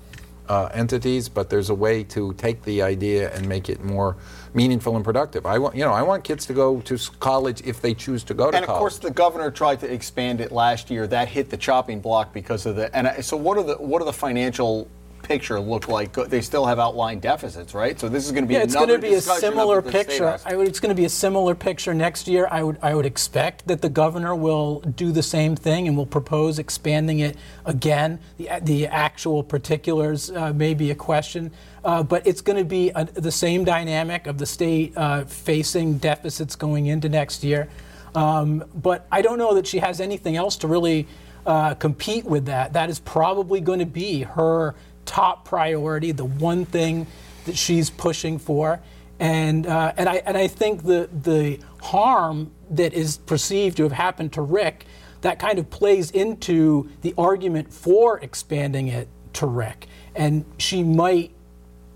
uh, 0.50 0.70
entities, 0.74 1.30
but 1.30 1.50
there's 1.50 1.70
a 1.70 1.74
way 1.74 2.04
to 2.04 2.34
take 2.34 2.62
the 2.64 2.82
idea 2.82 3.34
and 3.34 3.48
make 3.48 3.70
it 3.70 3.84
more 3.84 4.18
meaningful 4.54 4.96
and 4.96 5.04
productive. 5.04 5.46
I 5.46 5.58
want, 5.58 5.76
you 5.76 5.84
know, 5.84 5.94
I 5.94 6.02
want 6.02 6.24
kids 6.24 6.46
to 6.48 6.54
go 6.54 6.82
to 6.82 6.98
college 7.20 7.62
if 7.66 7.82
they 7.82 7.94
choose 7.94 8.24
to 8.26 8.34
go 8.34 8.48
to 8.48 8.52
college. 8.52 8.64
And 8.64 8.70
of 8.70 8.78
course, 8.78 9.00
the 9.00 9.12
governor 9.12 9.50
tried 9.50 9.80
to 9.80 9.92
expand 9.92 10.42
it 10.42 10.52
last 10.52 10.92
year. 10.92 11.08
That 11.08 11.30
hit 11.30 11.50
the 11.50 11.58
chopping 11.58 12.00
block 12.00 12.34
because 12.34 12.66
of 12.66 12.76
the. 12.76 12.96
And 12.96 13.24
so, 13.24 13.38
what 13.38 13.58
are 13.58 13.64
the 13.64 13.76
what 13.76 14.02
are 14.02 14.06
the 14.06 14.14
financial 14.14 14.88
picture 15.28 15.60
look 15.60 15.88
like? 15.88 16.14
They 16.14 16.42
still 16.42 16.66
have 16.66 16.80
outlined 16.80 17.22
deficits, 17.22 17.74
right? 17.74 18.00
So 18.00 18.08
this 18.08 18.26
is 18.26 18.32
going 18.32 18.44
to 18.44 18.48
be 18.48 18.54
yeah, 18.54 18.64
it's 18.64 18.76
going 18.76 18.90
to 18.90 19.00
be 19.00 19.16
a 19.16 19.22
similar 19.22 19.82
picture. 19.82 20.40
I 20.46 20.56
would, 20.56 20.68
it's 20.68 20.80
going 20.80 20.90
to 20.90 20.96
be 20.96 21.06
a 21.06 21.10
similar 21.10 21.56
picture 21.56 21.94
next 21.94 22.28
year. 22.28 22.48
I 22.52 22.64
would 22.64 22.78
I 22.82 22.94
would 22.94 23.06
expect 23.06 23.68
that 23.68 23.82
the 23.82 23.90
governor 23.90 24.36
will 24.36 24.82
do 24.82 25.12
the 25.12 25.24
same 25.24 25.56
thing 25.56 25.88
and 25.88 25.98
will 25.98 26.06
propose 26.06 26.60
expanding 26.60 27.20
it 27.20 27.38
again. 27.66 28.20
The 28.38 28.50
the 28.62 28.88
actual 28.88 29.44
particulars 29.44 30.32
uh, 30.32 30.54
may 30.54 30.74
be 30.74 30.92
a 30.92 30.96
question. 30.96 31.52
Uh, 31.84 32.02
but 32.02 32.26
it's 32.26 32.42
going 32.42 32.58
to 32.58 32.66
be 32.66 32.90
a, 32.96 33.06
the 33.06 33.32
same 33.32 33.64
dynamic 33.64 34.26
of 34.26 34.40
the 34.40 34.46
state 34.46 34.92
uh, 34.98 35.24
facing 35.26 36.00
deficits 36.00 36.56
going 36.56 36.88
into 36.88 37.08
next 37.08 37.44
year. 37.44 37.70
Um, 38.16 38.64
but 38.74 39.06
I 39.12 39.22
don't 39.22 39.38
know 39.38 39.54
that 39.54 39.68
she 39.68 39.80
has 39.80 40.02
anything 40.02 40.36
else 40.36 40.58
to 40.58 40.68
really 40.68 41.08
uh, 41.46 41.76
compete 41.76 42.26
with 42.26 42.46
that. 42.46 42.74
That 42.74 42.90
is 42.90 43.00
probably 43.00 43.62
going 43.62 43.80
to 43.80 43.86
be 43.86 44.24
her 44.24 44.74
top 45.06 45.46
priority, 45.46 46.12
the 46.12 46.26
one 46.26 46.66
thing 46.66 47.08
that 47.46 47.58
she's 47.58 47.90
pushing 47.90 48.38
for. 48.38 48.80
And, 49.20 49.66
uh, 49.66 49.94
and, 49.98 50.10
I, 50.10 50.16
and 50.26 50.38
I 50.38 50.48
think 50.48 50.84
the, 50.84 51.10
the 51.24 51.60
harm 51.82 52.52
that 52.72 52.94
is 52.94 53.18
perceived 53.18 53.78
to 53.78 53.84
have 53.84 53.92
happened 53.94 54.34
to 54.34 54.42
RIC, 54.42 54.86
that 55.22 55.40
kind 55.40 55.58
of 55.58 55.70
plays 55.70 56.12
into 56.12 56.90
the 57.02 57.14
argument 57.18 57.72
for 57.72 58.20
expanding 58.20 58.88
it 58.90 59.08
to 59.34 59.48
RIC. 59.48 59.88
And 60.16 60.46
she 60.58 60.84
might 60.84 61.32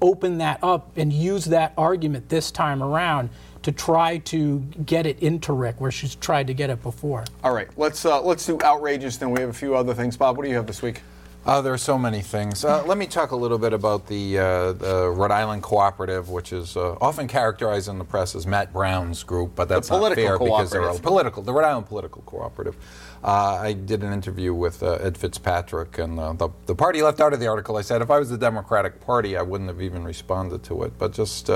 open 0.01 0.37
that 0.37 0.63
up 0.63 0.91
and 0.95 1.11
use 1.11 1.45
that 1.45 1.73
argument 1.77 2.29
this 2.29 2.51
time 2.51 2.81
around 2.81 3.29
to 3.63 3.71
try 3.71 4.17
to 4.19 4.59
get 4.85 5.05
it 5.05 5.19
into 5.19 5.53
RIC 5.53 5.81
where 5.81 5.91
she's 5.91 6.15
tried 6.15 6.47
to 6.47 6.53
get 6.53 6.69
it 6.69 6.81
before. 6.81 7.25
All 7.43 7.53
right, 7.53 7.67
let's 7.77 8.05
uh, 8.05 8.21
let's 8.21 8.45
do 8.45 8.57
outrageous. 8.61 9.17
Then 9.17 9.31
we 9.31 9.41
have 9.41 9.49
a 9.49 9.53
few 9.53 9.75
other 9.75 9.93
things. 9.93 10.15
Bob, 10.15 10.37
what 10.37 10.43
do 10.43 10.49
you 10.49 10.55
have 10.55 10.67
this 10.67 10.81
week? 10.81 11.01
Uh, 11.45 11.61
there 11.61 11.73
are 11.73 11.77
so 11.77 11.97
many 11.97 12.21
things. 12.21 12.65
Uh, 12.65 12.83
let 12.85 12.97
me 12.97 13.07
talk 13.07 13.31
a 13.31 13.35
little 13.35 13.57
bit 13.57 13.71
about 13.71 14.07
the, 14.07 14.37
uh, 14.37 14.73
the 14.73 15.09
Rhode 15.09 15.31
Island 15.31 15.63
Cooperative, 15.63 16.29
which 16.29 16.51
is 16.51 16.75
uh, 16.75 16.97
often 16.99 17.27
characterized 17.27 17.87
in 17.87 17.97
the 17.97 18.03
press 18.03 18.35
as 18.35 18.45
Matt 18.45 18.73
Brown's 18.73 19.23
group, 19.23 19.55
but 19.55 19.69
that's 19.69 19.89
not 19.89 20.13
fair 20.15 20.37
because 20.37 20.69
they're 20.69 20.81
a 20.81 20.99
political, 20.99 21.41
the 21.41 21.53
Rhode 21.53 21.65
Island 21.65 21.87
Political 21.87 22.23
Cooperative. 22.23 22.75
Uh, 23.23 23.55
I 23.61 23.73
did 23.73 24.03
an 24.03 24.11
interview 24.11 24.53
with 24.53 24.83
uh, 24.83 24.93
Ed 24.95 25.17
Fitzpatrick, 25.17 25.97
and 25.97 26.17
the, 26.17 26.49
the 26.65 26.75
party 26.75 27.01
left 27.01 27.21
out 27.21 27.33
of 27.33 27.39
the 27.39 27.47
article. 27.47 27.77
I 27.77 27.81
said 27.81 28.01
if 28.01 28.11
I 28.11 28.19
was 28.19 28.29
the 28.29 28.37
Democratic 28.37 28.99
Party, 28.99 29.37
I 29.37 29.41
wouldn't 29.41 29.69
have 29.69 29.81
even 29.81 30.03
responded 30.03 30.63
to 30.63 30.83
it, 30.83 30.93
but 30.97 31.13
just 31.13 31.49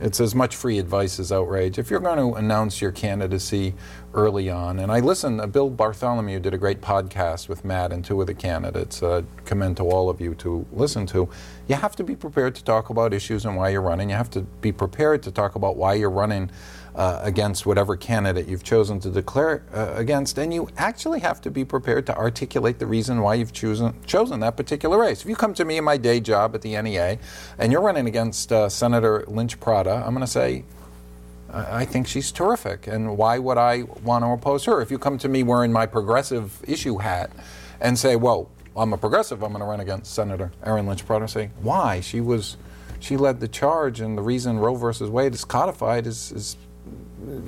it's 0.00 0.20
as 0.20 0.34
much 0.34 0.54
free 0.54 0.78
advice 0.78 1.18
as 1.18 1.32
outrage. 1.32 1.78
If 1.78 1.90
you're 1.90 2.00
going 2.00 2.18
to 2.18 2.38
announce 2.38 2.80
your 2.80 2.92
candidacy 2.92 3.74
early 4.14 4.48
on, 4.50 4.78
and 4.78 4.90
I 4.90 5.00
listened, 5.00 5.40
uh, 5.40 5.46
Bill 5.46 5.70
Bartholomew 5.70 6.40
did 6.40 6.54
a 6.54 6.58
great 6.58 6.80
podcast 6.80 7.48
with 7.48 7.64
Matt 7.64 7.92
and 7.92 8.04
two 8.04 8.20
of 8.20 8.26
the 8.26 8.34
candidates. 8.34 9.02
Uh, 9.02 9.22
commend 9.44 9.76
to 9.78 9.84
all 9.84 10.08
of 10.08 10.20
you 10.20 10.34
to 10.36 10.66
listen 10.72 11.06
to. 11.06 11.28
You 11.66 11.74
have 11.74 11.94
to 11.96 12.04
be 12.04 12.16
prepared 12.16 12.54
to 12.56 12.64
talk 12.64 12.90
about 12.90 13.12
issues 13.12 13.44
and 13.44 13.56
why 13.56 13.68
you're 13.70 13.82
running. 13.82 14.10
You 14.10 14.16
have 14.16 14.30
to 14.30 14.40
be 14.40 14.72
prepared 14.72 15.22
to 15.24 15.30
talk 15.30 15.54
about 15.54 15.76
why 15.76 15.94
you're 15.94 16.10
running 16.10 16.50
uh, 16.98 17.20
against 17.22 17.64
whatever 17.64 17.96
candidate 17.96 18.48
you've 18.48 18.64
chosen 18.64 18.98
to 19.00 19.10
declare 19.10 19.62
uh, 19.72 19.92
against, 19.94 20.36
and 20.36 20.52
you 20.52 20.68
actually 20.76 21.20
have 21.20 21.40
to 21.40 21.50
be 21.50 21.64
prepared 21.64 22.04
to 22.06 22.16
articulate 22.16 22.80
the 22.80 22.86
reason 22.86 23.20
why 23.20 23.34
you've 23.34 23.52
chosen 23.52 23.94
chosen 24.04 24.40
that 24.40 24.56
particular 24.56 24.98
race. 24.98 25.22
If 25.22 25.28
you 25.28 25.36
come 25.36 25.54
to 25.54 25.64
me 25.64 25.78
in 25.78 25.84
my 25.84 25.96
day 25.96 26.18
job 26.18 26.56
at 26.56 26.62
the 26.62 26.80
NEA 26.80 27.18
and 27.58 27.70
you're 27.70 27.82
running 27.82 28.06
against 28.06 28.50
uh, 28.50 28.68
Senator 28.68 29.24
Lynch 29.28 29.60
Prata, 29.60 30.02
I'm 30.04 30.12
going 30.12 30.20
to 30.20 30.26
say, 30.26 30.64
I 31.50 31.86
think 31.86 32.06
she's 32.06 32.30
terrific, 32.30 32.86
and 32.86 33.16
why 33.16 33.38
would 33.38 33.56
I 33.56 33.84
want 34.02 34.22
to 34.22 34.28
oppose 34.28 34.64
her? 34.66 34.82
If 34.82 34.90
you 34.90 34.98
come 34.98 35.16
to 35.18 35.28
me 35.28 35.42
wearing 35.42 35.72
my 35.72 35.86
progressive 35.86 36.62
issue 36.68 36.98
hat 36.98 37.30
and 37.80 37.98
say, 37.98 38.16
well, 38.16 38.50
I'm 38.76 38.92
a 38.92 38.98
progressive, 38.98 39.42
I'm 39.42 39.50
going 39.50 39.60
to 39.60 39.66
run 39.66 39.80
against 39.80 40.12
Senator 40.12 40.52
Erin 40.62 40.86
Lynch 40.86 41.04
say, 41.30 41.50
why? 41.62 42.00
She 42.00 42.20
was, 42.20 42.58
she 43.00 43.16
led 43.16 43.40
the 43.40 43.48
charge, 43.48 44.00
and 44.00 44.16
the 44.16 44.22
reason 44.22 44.58
Roe 44.58 44.74
versus 44.74 45.08
Wade 45.08 45.34
is 45.34 45.44
codified 45.44 46.06
is, 46.06 46.32
is 46.32 46.56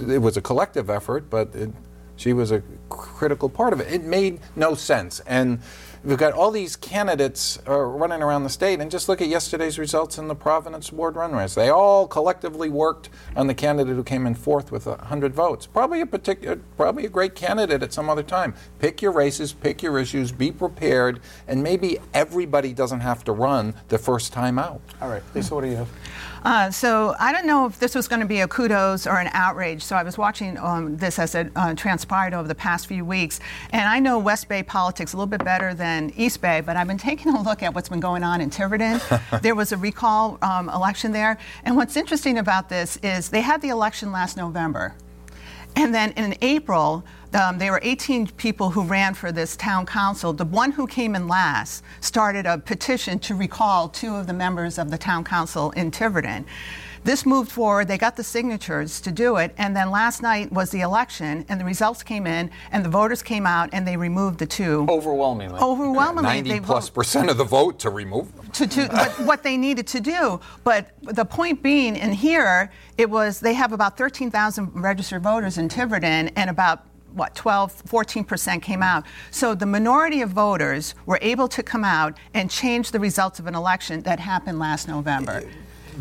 it 0.08 0.18
was 0.18 0.36
a 0.36 0.42
collective 0.42 0.88
effort, 0.88 1.28
but 1.28 1.54
it, 1.54 1.70
she 2.16 2.32
was 2.32 2.50
a 2.52 2.62
critical 2.88 3.48
part 3.48 3.72
of 3.72 3.80
it. 3.80 3.92
It 3.92 4.04
made 4.04 4.40
no 4.56 4.74
sense. 4.74 5.20
And 5.20 5.60
we've 6.04 6.18
got 6.18 6.32
all 6.32 6.50
these 6.50 6.76
candidates 6.76 7.58
uh, 7.68 7.72
running 7.72 8.22
around 8.22 8.44
the 8.44 8.50
state, 8.50 8.80
and 8.80 8.90
just 8.90 9.08
look 9.08 9.20
at 9.20 9.28
yesterday's 9.28 9.78
results 9.78 10.18
in 10.18 10.28
the 10.28 10.34
Providence 10.34 10.92
Ward 10.92 11.16
Run 11.16 11.32
race. 11.32 11.54
They 11.54 11.68
all 11.68 12.06
collectively 12.06 12.68
worked 12.68 13.10
on 13.36 13.46
the 13.46 13.54
candidate 13.54 13.94
who 13.94 14.04
came 14.04 14.26
in 14.26 14.34
fourth 14.34 14.70
with 14.70 14.86
100 14.86 15.34
votes. 15.34 15.66
Probably 15.66 16.00
a 16.00 16.06
particular, 16.06 16.56
probably 16.76 17.06
a 17.06 17.08
great 17.08 17.34
candidate 17.34 17.82
at 17.82 17.92
some 17.92 18.08
other 18.08 18.22
time. 18.22 18.54
Pick 18.78 19.02
your 19.02 19.12
races, 19.12 19.52
pick 19.52 19.82
your 19.82 19.98
issues, 19.98 20.32
be 20.32 20.50
prepared, 20.52 21.20
and 21.48 21.62
maybe 21.62 21.98
everybody 22.14 22.72
doesn't 22.72 23.00
have 23.00 23.24
to 23.24 23.32
run 23.32 23.74
the 23.88 23.98
first 23.98 24.32
time 24.32 24.58
out. 24.58 24.80
All 25.00 25.08
right, 25.08 25.22
Lisa, 25.34 25.54
what 25.54 25.62
do 25.62 25.70
you 25.70 25.76
have? 25.76 25.88
Uh, 26.42 26.70
so 26.70 27.14
I 27.20 27.32
don't 27.32 27.46
know 27.46 27.66
if 27.66 27.78
this 27.78 27.94
was 27.94 28.08
going 28.08 28.20
to 28.20 28.26
be 28.26 28.40
a 28.40 28.48
kudos 28.48 29.06
or 29.06 29.18
an 29.18 29.28
outrage. 29.34 29.82
So 29.82 29.94
I 29.94 30.02
was 30.02 30.16
watching 30.16 30.56
um, 30.56 30.96
this 30.96 31.18
as 31.18 31.34
it 31.34 31.52
uh, 31.54 31.74
transpired 31.74 32.00
transpired 32.10 32.34
over 32.34 32.48
the 32.48 32.54
past 32.54 32.86
few 32.86 33.04
weeks. 33.04 33.40
And 33.72 33.82
I 33.82 33.98
know 34.00 34.18
West 34.18 34.48
Bay 34.48 34.62
politics 34.62 35.12
a 35.12 35.16
little 35.16 35.26
bit 35.26 35.44
better 35.44 35.74
than 35.74 35.89
East 36.16 36.40
Bay, 36.40 36.60
but 36.60 36.76
I've 36.76 36.86
been 36.86 36.98
taking 36.98 37.34
a 37.34 37.42
look 37.42 37.62
at 37.62 37.74
what's 37.74 37.88
been 37.88 38.00
going 38.00 38.22
on 38.22 38.40
in 38.40 38.50
Tiverton. 38.50 39.00
there 39.42 39.54
was 39.54 39.72
a 39.72 39.76
recall 39.76 40.38
um, 40.42 40.68
election 40.68 41.12
there. 41.12 41.38
And 41.64 41.76
what's 41.76 41.96
interesting 41.96 42.38
about 42.38 42.68
this 42.68 42.96
is 43.02 43.28
they 43.28 43.40
had 43.40 43.60
the 43.60 43.68
election 43.68 44.12
last 44.12 44.36
November. 44.36 44.94
And 45.76 45.94
then 45.94 46.12
in 46.12 46.36
April, 46.42 47.04
um, 47.32 47.58
there 47.58 47.72
were 47.72 47.80
18 47.82 48.28
people 48.28 48.70
who 48.70 48.82
ran 48.82 49.14
for 49.14 49.30
this 49.30 49.56
town 49.56 49.86
council. 49.86 50.32
The 50.32 50.44
one 50.44 50.72
who 50.72 50.86
came 50.86 51.14
in 51.14 51.28
last 51.28 51.84
started 52.00 52.44
a 52.46 52.58
petition 52.58 53.18
to 53.20 53.34
recall 53.34 53.88
two 53.88 54.16
of 54.16 54.26
the 54.26 54.32
members 54.32 54.78
of 54.78 54.90
the 54.90 54.98
town 54.98 55.24
council 55.24 55.70
in 55.72 55.90
Tiverton. 55.90 56.44
This 57.02 57.24
moved 57.24 57.50
forward. 57.50 57.88
They 57.88 57.96
got 57.96 58.16
the 58.16 58.22
signatures 58.24 59.00
to 59.00 59.10
do 59.10 59.36
it. 59.36 59.54
And 59.56 59.74
then 59.74 59.90
last 59.90 60.20
night 60.22 60.52
was 60.52 60.70
the 60.70 60.82
election, 60.82 61.46
and 61.48 61.58
the 61.58 61.64
results 61.64 62.02
came 62.02 62.26
in, 62.26 62.50
and 62.72 62.84
the 62.84 62.90
voters 62.90 63.22
came 63.22 63.46
out, 63.46 63.70
and 63.72 63.88
they 63.88 63.96
removed 63.96 64.38
the 64.38 64.46
two. 64.46 64.86
Overwhelmingly. 64.88 65.60
Overwhelmingly. 65.60 66.22
90 66.30 66.50
they 66.50 66.60
plus 66.60 66.88
vote- 66.88 66.94
percent 66.94 67.30
of 67.30 67.38
the 67.38 67.44
vote 67.44 67.78
to 67.80 67.90
remove 67.90 68.34
them. 68.36 68.50
to, 68.50 68.66
to 68.66 68.86
what, 68.88 69.20
what 69.20 69.42
they 69.42 69.56
needed 69.56 69.86
to 69.88 70.00
do. 70.00 70.40
But 70.62 70.90
the 71.02 71.24
point 71.24 71.62
being, 71.62 71.96
in 71.96 72.12
here, 72.12 72.70
it 72.98 73.08
was 73.08 73.40
they 73.40 73.54
have 73.54 73.72
about 73.72 73.96
13,000 73.96 74.70
registered 74.74 75.22
voters 75.22 75.56
in 75.56 75.68
Tiverton, 75.68 76.28
and 76.36 76.50
about 76.50 76.86
what 77.14 77.34
12, 77.34 77.72
14 77.86 78.22
percent 78.22 78.62
came 78.62 78.82
out. 78.82 79.04
So 79.32 79.54
the 79.54 79.66
minority 79.66 80.20
of 80.20 80.30
voters 80.30 80.94
were 81.06 81.18
able 81.22 81.48
to 81.48 81.62
come 81.62 81.82
out 81.82 82.16
and 82.34 82.48
change 82.48 82.92
the 82.92 83.00
results 83.00 83.40
of 83.40 83.46
an 83.46 83.54
election 83.56 84.02
that 84.02 84.20
happened 84.20 84.58
last 84.60 84.86
November. 84.86 85.42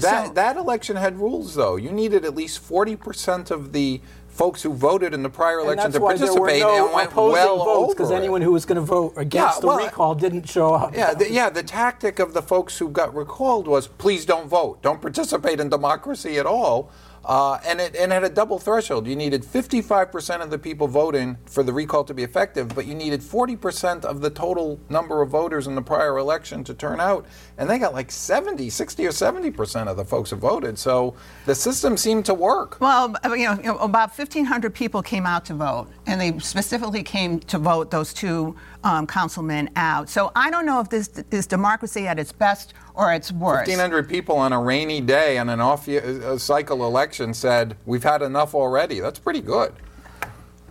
That 0.01 0.27
So- 0.27 0.33
that 0.33 0.57
election 0.57 0.95
had 0.95 1.19
rules 1.19 1.55
though. 1.55 1.75
You 1.75 1.91
needed 1.91 2.25
at 2.25 2.35
least 2.35 2.59
40% 2.59 3.51
of 3.51 3.71
the 3.73 4.01
folks 4.27 4.62
who 4.62 4.73
voted 4.73 5.13
in 5.13 5.21
the 5.21 5.29
prior 5.29 5.59
election 5.59 5.91
to 5.91 5.99
why 5.99 6.15
there 6.15 6.27
were 6.31 6.47
participate 6.47 6.62
no 6.62 6.85
and 6.85 6.93
went 6.93 7.13
well 7.15 7.57
votes 7.57 7.93
because 7.93 8.09
anyone 8.12 8.41
who 8.41 8.53
was 8.53 8.63
going 8.65 8.77
to 8.77 8.81
vote 8.81 9.12
against 9.17 9.57
Yeah, 9.57 9.59
the 9.62 9.67
well, 9.67 9.77
recall 9.85 10.15
didn't 10.15 10.47
show 10.47 10.73
up. 10.73 10.95
Yeah, 10.95 11.13
the, 11.13 11.29
yeah. 11.29 11.49
The 11.49 11.63
tactic 11.63 12.19
of 12.19 12.33
the 12.33 12.41
folks 12.41 12.77
who 12.77 12.88
got 12.88 13.13
recalled 13.13 13.67
was, 13.67 13.88
please 13.88 14.25
don't 14.25 14.47
vote, 14.47 14.81
don't 14.81 15.01
participate 15.01 15.59
in 15.59 15.67
democracy 15.67 16.38
at 16.39 16.45
all, 16.45 16.89
uh, 17.25 17.60
and 17.65 17.79
it 17.79 17.95
and 17.95 18.12
had 18.12 18.23
a 18.23 18.29
double 18.29 18.60
threshold. 18.60 19.08
You 19.08 19.15
needed 19.15 19.43
55% 19.43 20.41
of 20.41 20.49
the 20.49 20.60
people 20.60 20.88
voting 20.88 21.38
for 21.45 21.63
the 21.63 21.73
recall 21.73 22.03
to 22.05 22.13
be 22.13 22.23
effective, 22.23 22.69
but 22.69 22.86
you 22.86 22.95
needed 22.95 23.21
40% 23.21 24.05
of 24.05 24.21
the 24.21 24.29
total 24.29 24.79
number 24.89 25.21
of 25.21 25.29
voters 25.29 25.67
in 25.67 25.75
the 25.75 25.82
prior 25.82 26.17
election 26.17 26.63
to 26.65 26.73
turn 26.73 26.99
out, 26.99 27.25
and 27.58 27.69
they 27.69 27.77
got 27.77 27.93
like 27.93 28.12
70, 28.12 28.69
60 28.69 29.05
or 29.05 29.12
70% 29.12 29.88
of 29.88 29.97
the 29.97 30.05
folks 30.05 30.29
who 30.29 30.36
voted. 30.36 30.77
So 30.77 31.15
the 31.45 31.55
system 31.55 31.97
seemed 31.97 32.25
to 32.25 32.34
work. 32.34 32.79
Well, 32.79 33.15
uh, 33.23 33.34
you 33.34 33.45
know, 33.45 33.77
about 33.77 34.17
1,500 34.17 34.73
people 34.73 35.01
came 35.01 35.25
out 35.25 35.45
to 35.45 35.53
vote, 35.53 35.88
and 36.08 36.19
they 36.19 36.38
specifically 36.39 37.03
came 37.03 37.39
to 37.41 37.58
vote 37.58 37.91
those 37.91 38.13
two 38.13 38.55
um, 38.83 39.05
councilmen 39.07 39.69
out. 39.75 40.09
So 40.09 40.31
I 40.35 40.49
don't 40.49 40.65
know 40.65 40.79
if 40.79 40.89
this 40.89 41.09
is 41.31 41.45
democracy 41.45 42.07
at 42.07 42.17
its 42.19 42.31
best 42.31 42.73
or 42.93 43.13
its 43.13 43.31
worst. 43.31 43.67
1,500 43.69 44.07
people 44.07 44.37
on 44.37 44.53
a 44.53 44.59
rainy 44.61 45.01
day 45.01 45.37
on 45.37 45.49
an 45.49 45.59
off 45.59 45.87
year, 45.87 46.21
uh, 46.23 46.37
cycle 46.37 46.85
election 46.85 47.33
said, 47.33 47.75
we've 47.85 48.03
had 48.03 48.21
enough 48.21 48.55
already. 48.55 48.99
That's 48.99 49.19
pretty 49.19 49.41
good. 49.41 49.73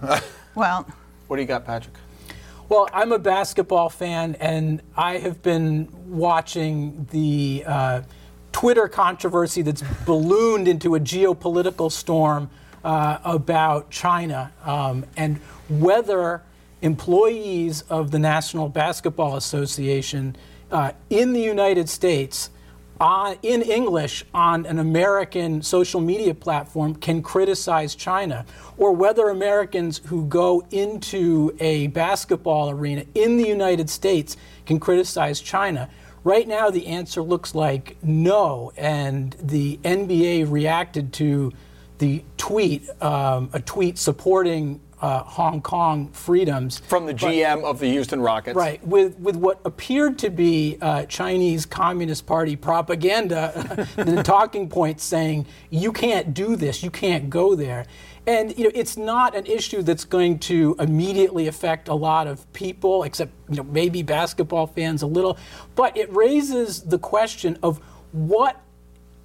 Well, 0.55 0.88
What 1.29 1.37
do 1.37 1.42
you 1.42 1.47
got, 1.47 1.64
Patrick? 1.64 1.94
Well, 2.68 2.88
I'm 2.92 3.12
a 3.12 3.18
basketball 3.18 3.90
fan, 3.90 4.35
and 4.40 4.83
I 4.97 5.18
have 5.18 5.40
been 5.40 5.88
watching 6.09 7.07
the 7.12 7.62
uh, 7.64 8.03
Twitter 8.51 8.88
controversy 8.88 9.62
that's 9.62 9.83
ballooned 10.05 10.66
into 10.66 10.97
a 10.97 11.01
geopolitical 11.01 11.92
storm 11.92 12.51
uh, 12.83 13.18
about 13.25 13.90
China 13.90 14.53
um, 14.64 15.05
and 15.16 15.37
whether 15.68 16.42
employees 16.83 17.83
of 17.83 18.11
the 18.11 18.19
National 18.19 18.69
Basketball 18.69 19.37
Association 19.37 20.37
uh, 20.71 20.93
in 21.11 21.33
the 21.33 21.41
United 21.41 21.88
States 21.88 22.51
on, 23.01 23.37
in 23.43 23.62
English 23.62 24.25
on 24.35 24.67
an 24.67 24.79
American 24.79 25.62
social 25.62 26.01
media 26.01 26.35
platform 26.35 26.95
can 26.95 27.23
criticize 27.23 27.95
China, 27.95 28.45
or 28.77 28.93
whether 28.93 29.29
Americans 29.29 30.01
who 30.07 30.25
go 30.27 30.64
into 30.71 31.55
a 31.61 31.87
basketball 31.88 32.71
arena 32.71 33.05
in 33.14 33.37
the 33.37 33.47
United 33.47 33.88
States 33.88 34.37
can 34.67 34.81
criticize 34.81 35.41
China. 35.41 35.88
Right 36.25 36.49
now, 36.49 36.71
the 36.71 36.88
answer 36.88 37.23
looks 37.23 37.55
like 37.55 37.97
no, 38.03 38.73
and 38.77 39.37
the 39.41 39.79
NBA 39.85 40.51
reacted 40.51 41.12
to 41.14 41.53
the 41.99 42.25
tweet, 42.37 42.88
um, 43.03 43.51
a 43.53 43.61
tweet 43.61 43.99
supporting 43.99 44.81
uh, 45.01 45.23
Hong 45.25 45.61
Kong 45.61 46.09
freedoms 46.11 46.79
From 46.79 47.07
the 47.07 47.15
GM 47.15 47.65
of 47.65 47.79
the 47.79 47.91
Houston 47.91 48.21
Rockets. 48.21 48.57
Right, 48.57 48.85
with, 48.87 49.19
with 49.19 49.37
what 49.37 49.61
appeared 49.65 50.19
to 50.21 50.31
be 50.31 50.79
uh, 50.81 51.05
Chinese 51.07 51.67
Communist 51.67 52.27
Party 52.27 52.57
propaganda, 52.57 53.89
the 53.97 54.23
talking 54.23 54.69
points 54.69 55.05
saying, 55.05 55.47
you 55.71 55.93
can't 55.93 56.35
do 56.35 56.57
this, 56.57 56.83
you 56.83 56.91
can't 56.91 57.31
go 57.31 57.55
there. 57.55 57.87
And 58.27 58.57
you 58.59 58.65
know, 58.65 58.71
it's 58.75 58.99
not 58.99 59.35
an 59.35 59.47
issue 59.47 59.81
that's 59.81 60.05
going 60.05 60.39
to 60.41 60.77
immediately 60.79 61.49
affect 61.49 61.89
a 61.89 61.95
lot 61.95 62.27
of 62.27 62.53
people, 62.53 63.05
except 63.05 63.33
you 63.49 63.57
know, 63.57 63.63
maybe 63.63 64.03
basketball 64.03 64.67
fans 64.67 65.01
a 65.01 65.07
little. 65.07 65.39
But 65.75 65.97
it 65.97 66.13
raises 66.13 66.83
the 66.83 66.99
question 66.99 67.59
of 67.63 67.79
what 68.13 68.61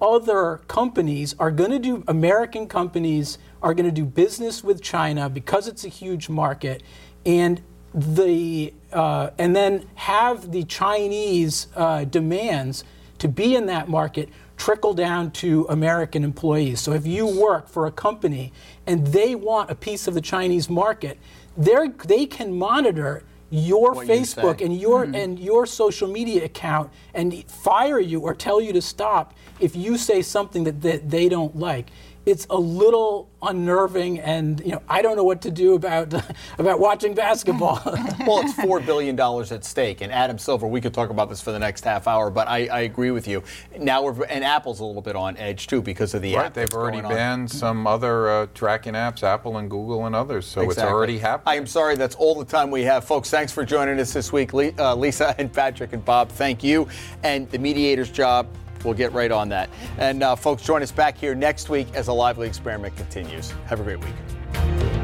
other 0.00 0.60
companies 0.68 1.34
are 1.38 1.50
going 1.50 1.70
to 1.70 1.78
do, 1.78 2.04
American 2.08 2.66
companies 2.66 3.38
are 3.62 3.74
going 3.74 3.86
to 3.86 3.92
do 3.92 4.04
business 4.04 4.62
with 4.62 4.82
China 4.82 5.28
because 5.28 5.68
it's 5.68 5.84
a 5.84 5.88
huge 5.88 6.28
market, 6.28 6.82
and 7.24 7.62
the 7.94 8.74
uh, 8.92 9.30
and 9.38 9.54
then 9.54 9.86
have 9.94 10.50
the 10.50 10.64
Chinese 10.64 11.68
uh, 11.76 12.04
demands 12.04 12.84
to 13.18 13.28
be 13.28 13.54
in 13.54 13.66
that 13.66 13.88
market 13.88 14.28
trickle 14.56 14.94
down 14.94 15.30
to 15.30 15.66
American 15.68 16.24
employees. 16.24 16.80
So 16.80 16.92
if 16.92 17.06
you 17.06 17.26
work 17.26 17.68
for 17.68 17.86
a 17.86 17.92
company 17.92 18.52
and 18.86 19.06
they 19.08 19.34
want 19.34 19.70
a 19.70 19.74
piece 19.74 20.06
of 20.06 20.14
the 20.14 20.20
Chinese 20.20 20.68
market, 20.68 21.18
they 21.56 21.88
they 22.04 22.26
can 22.26 22.56
monitor 22.56 23.22
your 23.54 23.92
What 23.92 24.08
Facebook 24.08 24.58
say. 24.58 24.64
and 24.64 24.76
your 24.76 25.06
hmm. 25.06 25.14
and 25.14 25.38
your 25.38 25.64
social 25.66 26.08
media 26.08 26.44
account 26.44 26.90
and 27.14 27.44
fire 27.48 28.00
you 28.00 28.20
or 28.20 28.34
tell 28.34 28.60
you 28.60 28.72
to 28.72 28.82
stop 28.82 29.34
if 29.60 29.76
you 29.76 29.96
say 29.96 30.22
something 30.22 30.64
that, 30.64 30.82
that 30.82 31.10
they 31.10 31.28
don't 31.28 31.56
like. 31.56 31.90
It's 32.26 32.46
a 32.48 32.58
little 32.58 33.28
unnerving, 33.42 34.18
and 34.20 34.58
you 34.60 34.72
know 34.72 34.82
I 34.88 35.02
don't 35.02 35.16
know 35.16 35.24
what 35.24 35.42
to 35.42 35.50
do 35.50 35.74
about 35.74 36.12
about 36.58 36.80
watching 36.80 37.14
basketball. 37.14 37.80
well, 38.26 38.40
it's 38.40 38.54
four 38.54 38.80
billion 38.80 39.14
dollars 39.14 39.52
at 39.52 39.62
stake, 39.64 40.00
and 40.00 40.10
Adam 40.10 40.38
Silver. 40.38 40.66
We 40.66 40.80
could 40.80 40.94
talk 40.94 41.10
about 41.10 41.28
this 41.28 41.42
for 41.42 41.52
the 41.52 41.58
next 41.58 41.84
half 41.84 42.08
hour, 42.08 42.30
but 42.30 42.48
I, 42.48 42.66
I 42.68 42.80
agree 42.80 43.10
with 43.10 43.28
you. 43.28 43.42
Now 43.78 44.02
we're 44.02 44.24
and 44.24 44.42
Apple's 44.42 44.80
a 44.80 44.84
little 44.84 45.02
bit 45.02 45.16
on 45.16 45.36
edge 45.36 45.66
too 45.66 45.82
because 45.82 46.14
of 46.14 46.22
the 46.22 46.34
Right, 46.34 46.46
app 46.46 46.54
they've 46.54 46.72
already 46.72 47.02
going 47.02 47.06
on. 47.06 47.12
banned 47.12 47.50
some 47.50 47.86
other 47.86 48.28
uh, 48.30 48.46
tracking 48.54 48.94
apps, 48.94 49.22
Apple 49.22 49.58
and 49.58 49.68
Google 49.70 50.06
and 50.06 50.16
others. 50.16 50.46
So 50.46 50.62
it's 50.62 50.78
already 50.78 51.18
happening. 51.18 51.52
I 51.52 51.56
am 51.56 51.66
sorry, 51.66 51.96
that's 51.96 52.14
all 52.16 52.34
the 52.34 52.44
time 52.46 52.70
we 52.70 52.82
have. 52.84 53.04
Folks, 53.04 53.28
thanks 53.28 53.52
for 53.52 53.64
joining 53.66 54.00
us 54.00 54.14
this 54.14 54.32
week. 54.32 54.54
Le- 54.54 54.72
uh, 54.78 54.94
Lisa 54.94 55.34
and 55.38 55.52
Patrick 55.52 55.92
and 55.92 56.02
Bob, 56.04 56.30
thank 56.30 56.64
you. 56.64 56.88
And 57.22 57.50
the 57.50 57.58
mediator's 57.58 58.10
job, 58.10 58.46
we'll 58.84 58.94
get 58.94 59.12
right 59.12 59.32
on 59.32 59.48
that. 59.50 59.70
And 59.98 60.22
uh, 60.22 60.36
folks, 60.36 60.62
join 60.62 60.82
us 60.82 60.92
back 60.92 61.16
here 61.18 61.34
next 61.34 61.68
week 61.68 61.88
as 61.94 62.08
a 62.08 62.12
lively 62.12 62.48
experiment 62.48 62.96
continues. 62.96 63.52
Have 63.66 63.80
a 63.80 63.84
great 63.84 64.00
week. 64.00 65.03